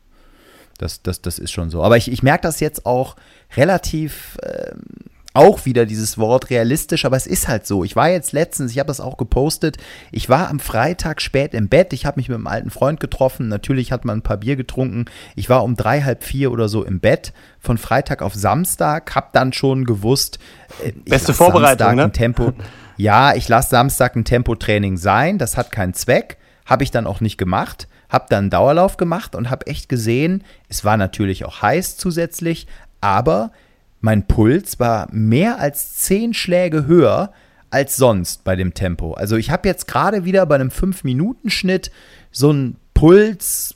[0.78, 1.82] Das, das, das ist schon so.
[1.82, 3.16] Aber ich, ich merke das jetzt auch
[3.56, 4.38] relativ.
[4.42, 4.80] Ähm,
[5.34, 7.84] auch wieder dieses Wort realistisch, aber es ist halt so.
[7.84, 9.76] Ich war jetzt letztens, ich habe das auch gepostet,
[10.10, 13.48] ich war am Freitag spät im Bett, ich habe mich mit einem alten Freund getroffen,
[13.48, 15.04] natürlich hat man ein paar Bier getrunken,
[15.36, 19.28] ich war um drei, halb vier oder so im Bett, von Freitag auf Samstag, habe
[19.32, 20.38] dann schon gewusst,
[20.82, 22.10] äh, Beste Vorbereitung, ne?
[22.10, 22.52] Tempo,
[22.96, 27.20] ja, ich lasse Samstag ein Tempotraining sein, das hat keinen Zweck, habe ich dann auch
[27.20, 31.60] nicht gemacht, habe dann einen Dauerlauf gemacht und habe echt gesehen, es war natürlich auch
[31.60, 32.66] heiß zusätzlich,
[33.00, 33.52] aber
[34.00, 37.32] mein Puls war mehr als zehn Schläge höher
[37.70, 39.14] als sonst bei dem Tempo.
[39.14, 41.90] Also ich habe jetzt gerade wieder bei einem 5-Minuten-Schnitt
[42.30, 43.74] so einen Puls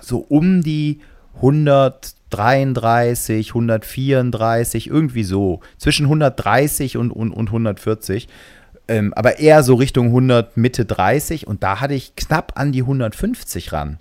[0.00, 1.00] so um die
[1.36, 5.60] 133, 134, irgendwie so.
[5.78, 8.28] Zwischen 130 und, und, und 140.
[8.88, 11.46] Ähm, aber eher so Richtung 100, Mitte 30.
[11.46, 13.98] Und da hatte ich knapp an die 150 ran.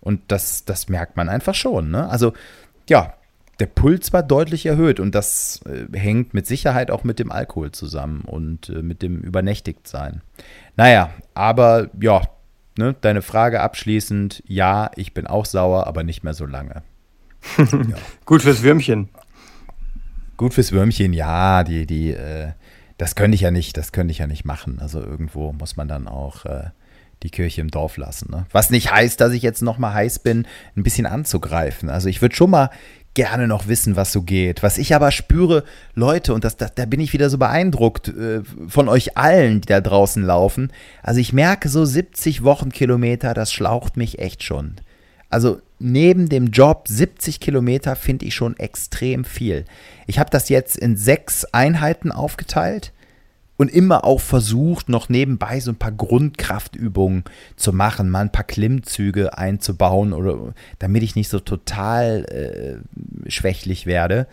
[0.00, 1.90] Und das, das merkt man einfach schon.
[1.90, 2.08] Ne?
[2.08, 2.32] Also
[2.88, 3.14] ja,
[3.60, 7.72] der Puls war deutlich erhöht und das äh, hängt mit Sicherheit auch mit dem Alkohol
[7.72, 10.22] zusammen und äh, mit dem Übernächtigtsein.
[10.76, 12.22] Naja, aber ja,
[12.76, 16.82] ne, deine Frage abschließend, ja, ich bin auch sauer, aber nicht mehr so lange.
[17.58, 17.96] ja.
[18.24, 19.08] Gut fürs Würmchen.
[20.36, 22.52] Gut fürs Würmchen, ja, die, die, äh,
[22.98, 24.78] das könnte ich ja nicht, das könnte ich ja nicht machen.
[24.80, 26.70] Also irgendwo muss man dann auch äh,
[27.22, 28.30] die Kirche im Dorf lassen.
[28.30, 28.46] Ne?
[28.52, 30.46] Was nicht heißt, dass ich jetzt noch mal heiß bin,
[30.76, 31.88] ein bisschen anzugreifen.
[31.88, 32.70] Also ich würde schon mal
[33.14, 34.62] gerne noch wissen, was so geht.
[34.62, 38.42] Was ich aber spüre, Leute, und das, das, da bin ich wieder so beeindruckt äh,
[38.68, 40.72] von euch allen, die da draußen laufen.
[41.02, 44.74] Also ich merke so 70 Wochenkilometer, das schlaucht mich echt schon.
[45.30, 49.64] Also neben dem Job 70 Kilometer finde ich schon extrem viel.
[50.06, 52.92] Ich habe das jetzt in sechs Einheiten aufgeteilt
[53.56, 57.24] und immer auch versucht, noch nebenbei so ein paar Grundkraftübungen
[57.56, 63.86] zu machen, mal ein paar Klimmzüge einzubauen oder damit ich nicht so total äh, schwächlich
[63.86, 64.26] werde.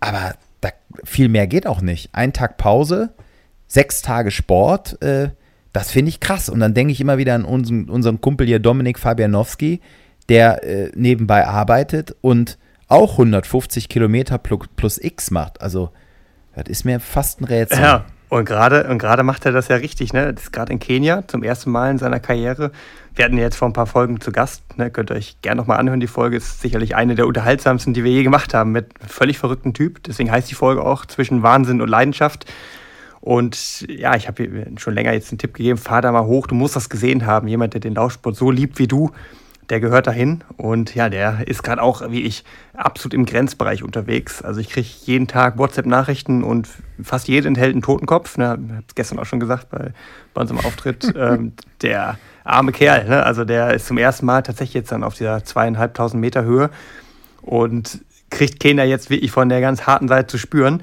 [0.00, 0.70] Aber da,
[1.04, 2.10] viel mehr geht auch nicht.
[2.12, 3.10] Ein Tag Pause,
[3.68, 5.30] sechs Tage Sport, äh,
[5.72, 6.48] das finde ich krass.
[6.48, 9.80] Und dann denke ich immer wieder an unseren, unseren Kumpel hier Dominik Fabianowski,
[10.28, 12.58] der äh, nebenbei arbeitet und
[12.88, 15.60] auch 150 Kilometer plus, plus X macht.
[15.60, 15.90] Also,
[16.54, 17.80] das ist mir fast ein Rätsel.
[17.80, 20.34] Ja, und gerade und gerade macht er das ja richtig, ne?
[20.34, 22.72] Das ist gerade in Kenia zum ersten Mal in seiner Karriere.
[23.14, 24.90] Wir hatten jetzt vor ein paar Folgen zu Gast, ne?
[24.90, 26.00] Könnt ihr euch gerne nochmal anhören.
[26.00, 29.38] Die Folge ist sicherlich eine der unterhaltsamsten, die wir je gemacht haben, mit einem völlig
[29.38, 30.02] verrückten Typ.
[30.02, 32.46] Deswegen heißt die Folge auch zwischen Wahnsinn und Leidenschaft.
[33.20, 36.54] Und ja, ich habe schon länger jetzt einen Tipp gegeben, fahr da mal hoch, du
[36.54, 37.48] musst das gesehen haben.
[37.48, 39.10] Jemand, der den Laufsport so liebt wie du,
[39.70, 42.44] der gehört dahin und ja, der ist gerade auch wie ich
[42.74, 44.42] absolut im Grenzbereich unterwegs.
[44.42, 46.68] Also ich kriege jeden Tag WhatsApp-Nachrichten und
[47.02, 48.36] fast jede enthält einen Totenkopf.
[48.38, 49.92] Ne, ich habe es gestern auch schon gesagt bei,
[50.34, 51.12] bei unserem Auftritt.
[51.16, 51.52] ähm,
[51.82, 53.24] der arme Kerl, ne?
[53.24, 56.70] also der ist zum ersten Mal tatsächlich jetzt dann auf dieser zweieinhalbtausend Meter Höhe
[57.42, 58.00] und
[58.30, 60.82] kriegt Kena jetzt wirklich von der ganz harten Seite zu spüren.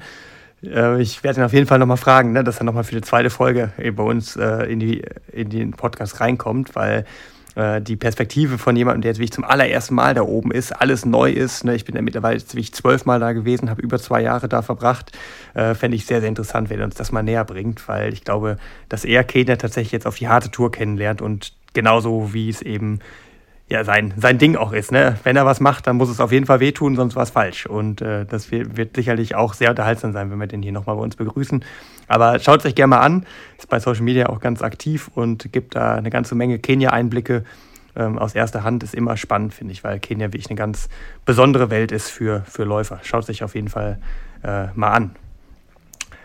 [0.62, 3.00] Äh, ich werde ihn auf jeden Fall nochmal fragen, ne, dass er nochmal für die
[3.00, 7.06] zweite Folge bei uns äh, in, die, in den Podcast reinkommt, weil
[7.54, 11.04] äh, die Perspektive von jemandem, der jetzt wirklich zum allerersten Mal da oben ist, alles
[11.04, 11.64] neu ist.
[11.64, 11.74] Ne?
[11.74, 15.12] Ich bin ja mittlerweile jetzt wirklich zwölfmal da gewesen, habe über zwei Jahre da verbracht.
[15.54, 18.24] Äh, Fände ich sehr, sehr interessant, wenn er uns das mal näher bringt, weil ich
[18.24, 18.56] glaube,
[18.88, 23.00] dass er Kenia tatsächlich jetzt auf die harte Tour kennenlernt und genauso wie es eben
[23.68, 24.92] ja, sein, sein Ding auch ist.
[24.92, 25.16] Ne?
[25.24, 27.66] Wenn er was macht, dann muss es auf jeden Fall wehtun, sonst war es falsch.
[27.66, 31.02] Und äh, das wird, sicherlich auch sehr unterhaltsam sein, wenn wir den hier nochmal bei
[31.02, 31.64] uns begrüßen.
[32.06, 33.24] Aber schaut es euch gerne mal an.
[33.56, 37.44] Ist bei Social Media auch ganz aktiv und gibt da eine ganze Menge Kenia-Einblicke
[37.96, 38.82] ähm, aus erster Hand.
[38.82, 40.90] Ist immer spannend, finde ich, weil Kenia wirklich eine ganz
[41.24, 43.00] besondere Welt ist für, für Läufer.
[43.02, 43.98] Schaut es euch auf jeden Fall
[44.42, 45.16] äh, mal an.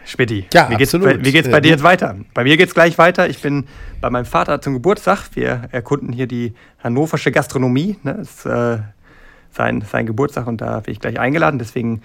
[0.09, 1.19] Spitti, ja, wie geht's, absolut.
[1.19, 2.15] Bei, wie geht's bei dir jetzt weiter?
[2.33, 3.29] Bei mir geht's gleich weiter.
[3.29, 3.65] Ich bin
[4.01, 5.29] bei meinem Vater zum Geburtstag.
[5.35, 6.53] Wir erkunden hier die
[6.83, 7.97] hannoversche Gastronomie.
[8.01, 8.15] Ne?
[8.17, 8.79] Das ist äh,
[9.51, 11.59] sein, sein Geburtstag und da bin ich gleich eingeladen.
[11.59, 12.01] Deswegen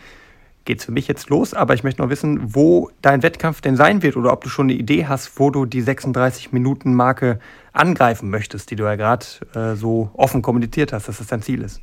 [0.67, 1.55] geht's für mich jetzt los.
[1.55, 4.67] Aber ich möchte noch wissen, wo dein Wettkampf denn sein wird oder ob du schon
[4.67, 7.39] eine Idee hast, wo du die 36-Minuten-Marke
[7.73, 9.25] angreifen möchtest, die du ja gerade
[9.55, 11.81] äh, so offen kommuniziert hast, dass das dein Ziel ist.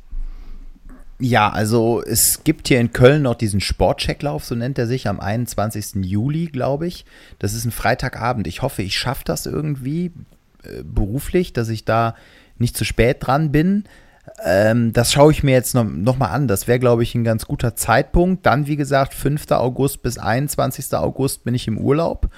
[1.24, 5.20] Ja, also es gibt hier in Köln noch diesen Sportchecklauf, so nennt er sich, am
[5.20, 6.04] 21.
[6.04, 7.04] Juli, glaube ich.
[7.38, 8.48] Das ist ein Freitagabend.
[8.48, 10.06] Ich hoffe, ich schaffe das irgendwie
[10.64, 12.16] äh, beruflich, dass ich da
[12.58, 13.84] nicht zu spät dran bin.
[14.44, 16.48] Ähm, das schaue ich mir jetzt noch, noch mal an.
[16.48, 18.44] Das wäre, glaube ich, ein ganz guter Zeitpunkt.
[18.44, 19.48] Dann, wie gesagt, 5.
[19.52, 20.92] August bis 21.
[20.94, 22.30] August bin ich im Urlaub.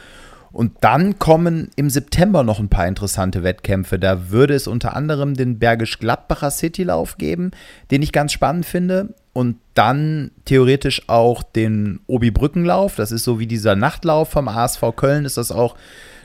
[0.54, 3.98] Und dann kommen im September noch ein paar interessante Wettkämpfe.
[3.98, 7.50] Da würde es unter anderem den Bergisch-Gladbacher Citylauf geben,
[7.90, 9.14] den ich ganz spannend finde.
[9.32, 12.94] Und dann theoretisch auch den Obi-Brückenlauf.
[12.94, 15.74] Das ist so wie dieser Nachtlauf vom ASV Köln, ist das auch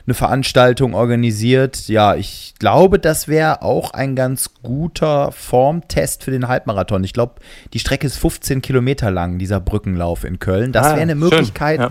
[0.06, 1.88] eine Veranstaltung organisiert.
[1.88, 7.02] Ja, ich glaube, das wäre auch ein ganz guter Formtest für den Halbmarathon.
[7.02, 7.34] Ich glaube,
[7.72, 10.70] die Strecke ist 15 Kilometer lang, dieser Brückenlauf in Köln.
[10.70, 11.90] Das ah, wäre eine Möglichkeit, ja.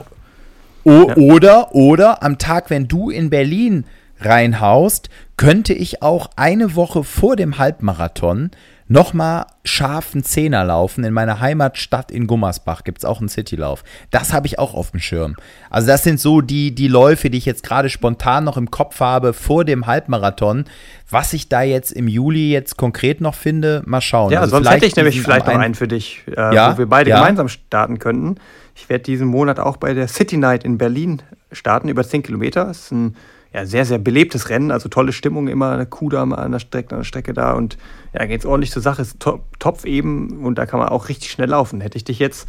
[0.84, 1.16] O ja.
[1.18, 3.86] Oder, oder am Tag, wenn du in Berlin
[4.22, 8.52] reinhaust, könnte ich auch eine Woche vor dem Halbmarathon
[8.90, 11.04] nochmal scharfen Zehner laufen.
[11.04, 13.84] In meiner Heimatstadt in Gummersbach gibt es auch einen Citylauf.
[14.10, 15.36] Das habe ich auch auf dem Schirm.
[15.70, 19.00] Also das sind so die, die Läufe, die ich jetzt gerade spontan noch im Kopf
[19.00, 20.66] habe vor dem Halbmarathon.
[21.10, 24.32] Was ich da jetzt im Juli jetzt konkret noch finde, mal schauen.
[24.32, 26.74] Ja, also sonst hätte ich nämlich vielleicht noch einen für dich, äh, ja?
[26.74, 27.20] wo wir beide ja?
[27.20, 28.36] gemeinsam starten könnten.
[28.82, 31.22] Ich werde diesen Monat auch bei der City Night in Berlin
[31.52, 32.66] starten, über 10 Kilometer.
[32.66, 33.16] Das ist ein
[33.54, 36.96] ja, sehr, sehr belebtes Rennen, also tolle Stimmung, immer eine Kuh da an der Strecke,
[36.96, 37.78] an der Strecke da und
[38.14, 41.10] ja, geht es ordentlich zur Sache, ist top, Topf eben und da kann man auch
[41.10, 41.82] richtig schnell laufen.
[41.82, 42.48] Hätte ich dich jetzt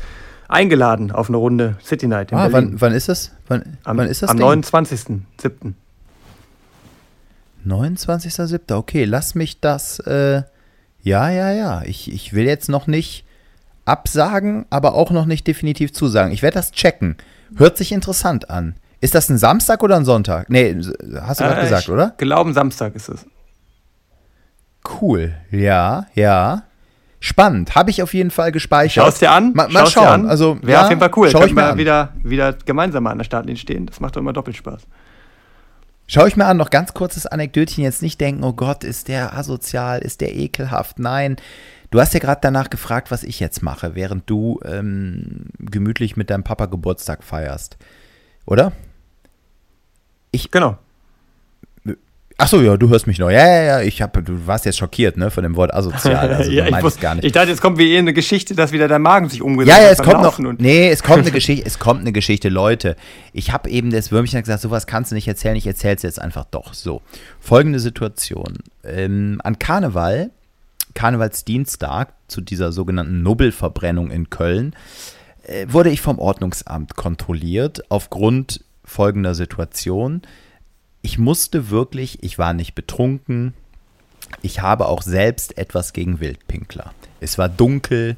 [0.48, 2.72] eingeladen auf eine Runde City Night in ah, Berlin.
[2.72, 3.32] Wann, wann ist das?
[3.48, 4.30] Wann, am, wann ist das?
[4.30, 5.22] Am 29.07.
[7.66, 8.74] 29.07.
[8.74, 10.00] Okay, lass mich das.
[10.00, 10.42] Äh,
[11.02, 11.82] ja, ja, ja.
[11.84, 13.24] Ich, ich will jetzt noch nicht
[13.90, 16.32] absagen, aber auch noch nicht definitiv zusagen.
[16.32, 17.16] Ich werde das checken.
[17.56, 18.76] Hört sich interessant an.
[19.00, 20.48] Ist das ein Samstag oder ein Sonntag?
[20.50, 20.74] Nee,
[21.20, 22.14] hast du gerade Äh, gesagt, ich oder?
[22.18, 23.26] Glauben Samstag ist es.
[25.00, 25.34] Cool.
[25.50, 26.62] Ja, ja.
[27.18, 27.74] Spannend.
[27.74, 29.04] Habe ich auf jeden Fall gespeichert.
[29.04, 29.52] Schau es dir an.
[29.52, 30.06] Mal, mal dir schauen.
[30.06, 30.26] an.
[30.28, 31.28] Also, Wäre ja, auf jeden Fall cool.
[31.30, 31.76] Schau ich an.
[31.76, 33.86] wieder, wieder gemeinsam an der Startlinie stehen.
[33.86, 34.82] Das macht doch immer doppelt Spaß.
[36.06, 37.84] Schau ich mir an, noch ganz kurzes Anekdötchen.
[37.84, 40.98] Jetzt nicht denken, oh Gott, ist der asozial, ist der ekelhaft.
[40.98, 41.36] Nein.
[41.90, 46.30] Du hast ja gerade danach gefragt, was ich jetzt mache, während du ähm, gemütlich mit
[46.30, 47.76] deinem Papa Geburtstag feierst.
[48.46, 48.72] Oder?
[50.50, 50.78] Genau.
[52.42, 53.28] Ach so, ja, du hörst mich noch.
[53.28, 53.80] Ja, ja, ja.
[53.82, 56.30] Ich hab, du warst jetzt schockiert, ne, von dem Wort asozial.
[56.40, 57.24] Also, ja, ich, wusste, gar nicht.
[57.24, 59.82] ich dachte, jetzt kommt wie eh eine Geschichte, dass wieder dein Magen sich umgedreht Ja,
[59.82, 60.38] ja, hat es kommt noch.
[60.58, 61.66] Nee, es kommt eine Geschichte.
[61.66, 62.96] Es kommt eine Geschichte, Leute.
[63.34, 65.56] Ich habe eben das Würmchen gesagt, sowas kannst du nicht erzählen.
[65.56, 66.72] Ich erzähle es jetzt einfach doch.
[66.72, 67.02] So,
[67.40, 70.30] folgende Situation: ähm, An Karneval,
[70.94, 74.74] Karnevalsdienstag zu dieser sogenannten Nubbelverbrennung in Köln,
[75.44, 80.22] äh, wurde ich vom Ordnungsamt kontrolliert aufgrund folgender Situation.
[81.02, 83.54] Ich musste wirklich, ich war nicht betrunken,
[84.42, 86.92] ich habe auch selbst etwas gegen Wildpinkler.
[87.20, 88.16] Es war dunkel,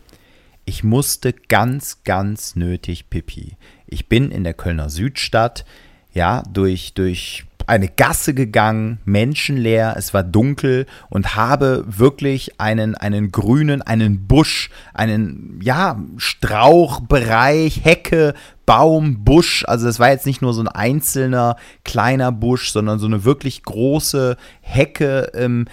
[0.65, 3.57] ich musste ganz, ganz nötig Pipi.
[3.87, 5.65] Ich bin in der Kölner Südstadt,
[6.13, 13.33] ja, durch, durch eine Gasse gegangen, menschenleer, es war dunkel und habe wirklich einen, einen
[13.33, 18.35] grünen, einen Busch, einen, ja, Strauchbereich, Hecke,
[18.67, 23.07] Baum, Busch, also es war jetzt nicht nur so ein einzelner kleiner Busch, sondern so
[23.07, 25.67] eine wirklich große Hecke, ähm,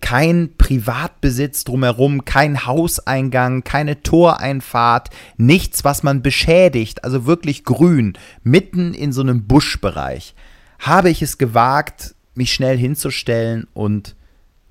[0.00, 8.92] kein Privatbesitz drumherum, kein Hauseingang, keine Toreinfahrt, nichts, was man beschädigt, also wirklich grün, mitten
[8.92, 10.34] in so einem Buschbereich,
[10.78, 14.14] habe ich es gewagt, mich schnell hinzustellen und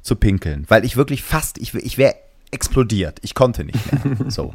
[0.02, 2.16] zu pinkeln, weil ich wirklich fast, ich, ich wäre
[2.52, 4.18] explodiert, ich konnte nicht mehr.
[4.30, 4.54] So.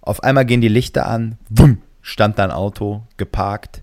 [0.00, 3.82] Auf einmal gehen die Lichter an, wumm, stand da ein Auto, geparkt.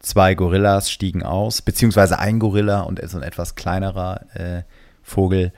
[0.00, 4.62] Zwei Gorillas stiegen aus, beziehungsweise ein Gorilla und so ein etwas kleinerer äh,
[5.02, 5.52] Vogel.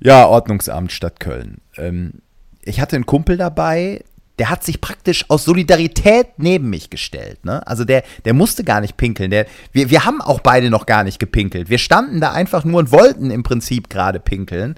[0.00, 1.60] Ja, Ordnungsamt Stadt Köln.
[1.76, 2.22] Ähm,
[2.62, 4.04] ich hatte einen Kumpel dabei,
[4.40, 7.44] der hat sich praktisch aus Solidarität neben mich gestellt.
[7.44, 7.64] Ne?
[7.66, 9.30] Also der, der musste gar nicht pinkeln.
[9.30, 11.68] Der, wir, wir haben auch beide noch gar nicht gepinkelt.
[11.68, 14.76] Wir standen da einfach nur und wollten im Prinzip gerade pinkeln.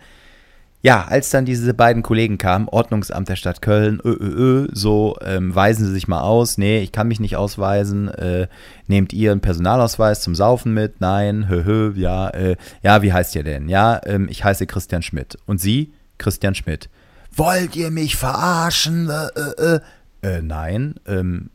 [0.83, 5.17] Ja, als dann diese beiden Kollegen kamen, Ordnungsamt der Stadt Köln, ö, ö, ö, so,
[5.25, 6.59] ähm, weisen Sie sich mal aus.
[6.59, 8.09] Nee, ich kann mich nicht ausweisen.
[8.09, 8.49] Äh,
[8.89, 11.01] nehmt ihr einen Personalausweis zum Saufen mit?
[11.01, 13.69] Nein, hö, hö, ja, äh, ja, wie heißt ihr denn?
[13.69, 15.39] Ja, ähm, ich heiße Christian Schmidt.
[15.47, 15.93] Und Sie?
[16.19, 16.89] Christian Schmidt.
[17.35, 19.11] Wollt ihr mich verarschen?
[19.11, 19.77] Äh, äh,
[20.23, 20.37] äh.
[20.37, 21.51] äh nein, ähm,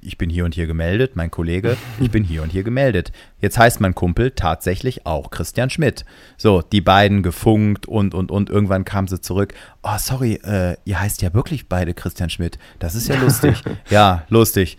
[0.00, 3.12] ich bin hier und hier gemeldet, mein Kollege, ich bin hier und hier gemeldet.
[3.40, 6.04] Jetzt heißt mein Kumpel tatsächlich auch Christian Schmidt.
[6.36, 8.50] So, die beiden gefunkt und, und, und.
[8.50, 9.54] Irgendwann kam sie zurück.
[9.82, 12.58] Oh, sorry, äh, ihr heißt ja wirklich beide Christian Schmidt.
[12.78, 13.62] Das ist ja lustig.
[13.90, 14.78] ja, lustig.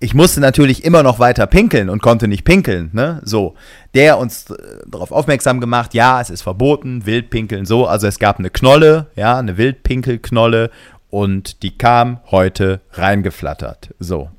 [0.00, 3.20] Ich musste natürlich immer noch weiter pinkeln und konnte nicht pinkeln, ne?
[3.24, 3.56] So.
[3.94, 4.54] Der uns äh,
[4.86, 7.86] darauf aufmerksam gemacht, ja, es ist verboten, Wildpinkeln, so.
[7.86, 10.70] Also es gab eine Knolle, ja, eine Wildpinkelknolle
[11.10, 13.94] und die kam heute reingeflattert.
[13.98, 14.30] So.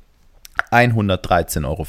[0.70, 1.86] 113,50 Euro.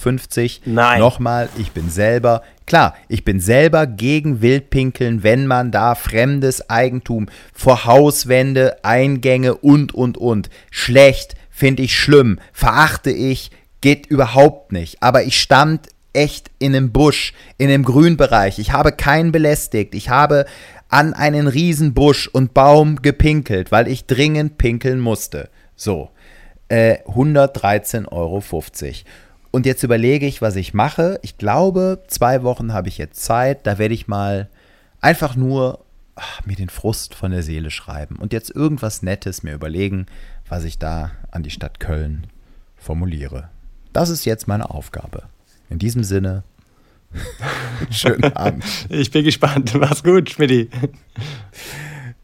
[0.66, 1.00] Nein.
[1.00, 7.28] Nochmal, ich bin selber, klar, ich bin selber gegen Wildpinkeln, wenn man da fremdes Eigentum
[7.54, 10.50] vor Hauswände, Eingänge und, und, und.
[10.72, 13.52] Schlecht, finde ich schlimm, verachte ich,
[13.82, 15.02] geht überhaupt nicht.
[15.02, 18.60] Aber ich stand echt in einem Busch, in einem Grünbereich.
[18.60, 19.96] Ich habe keinen belästigt.
[19.96, 20.46] Ich habe
[20.90, 25.50] an einen riesen Busch und Baum gepinkelt, weil ich dringend pinkeln musste.
[25.76, 26.10] So.
[26.68, 28.44] Äh, 113,50 Euro.
[29.52, 31.20] Und jetzt überlege ich, was ich mache.
[31.22, 33.68] Ich glaube, zwei Wochen habe ich jetzt Zeit.
[33.68, 34.50] Da werde ich mal
[35.02, 35.84] einfach nur
[36.16, 40.06] ach, mir den Frust von der Seele schreiben und jetzt irgendwas Nettes mir überlegen,
[40.48, 42.28] was ich da an die Stadt Köln
[42.78, 43.50] formuliere.
[43.94, 45.24] Das ist jetzt meine Aufgabe.
[45.70, 46.44] In diesem Sinne,
[47.92, 48.64] schönen Abend.
[48.90, 49.74] Ich bin gespannt.
[49.76, 50.70] Mach's gut, Schmidti.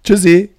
[0.03, 0.49] Tschüssi.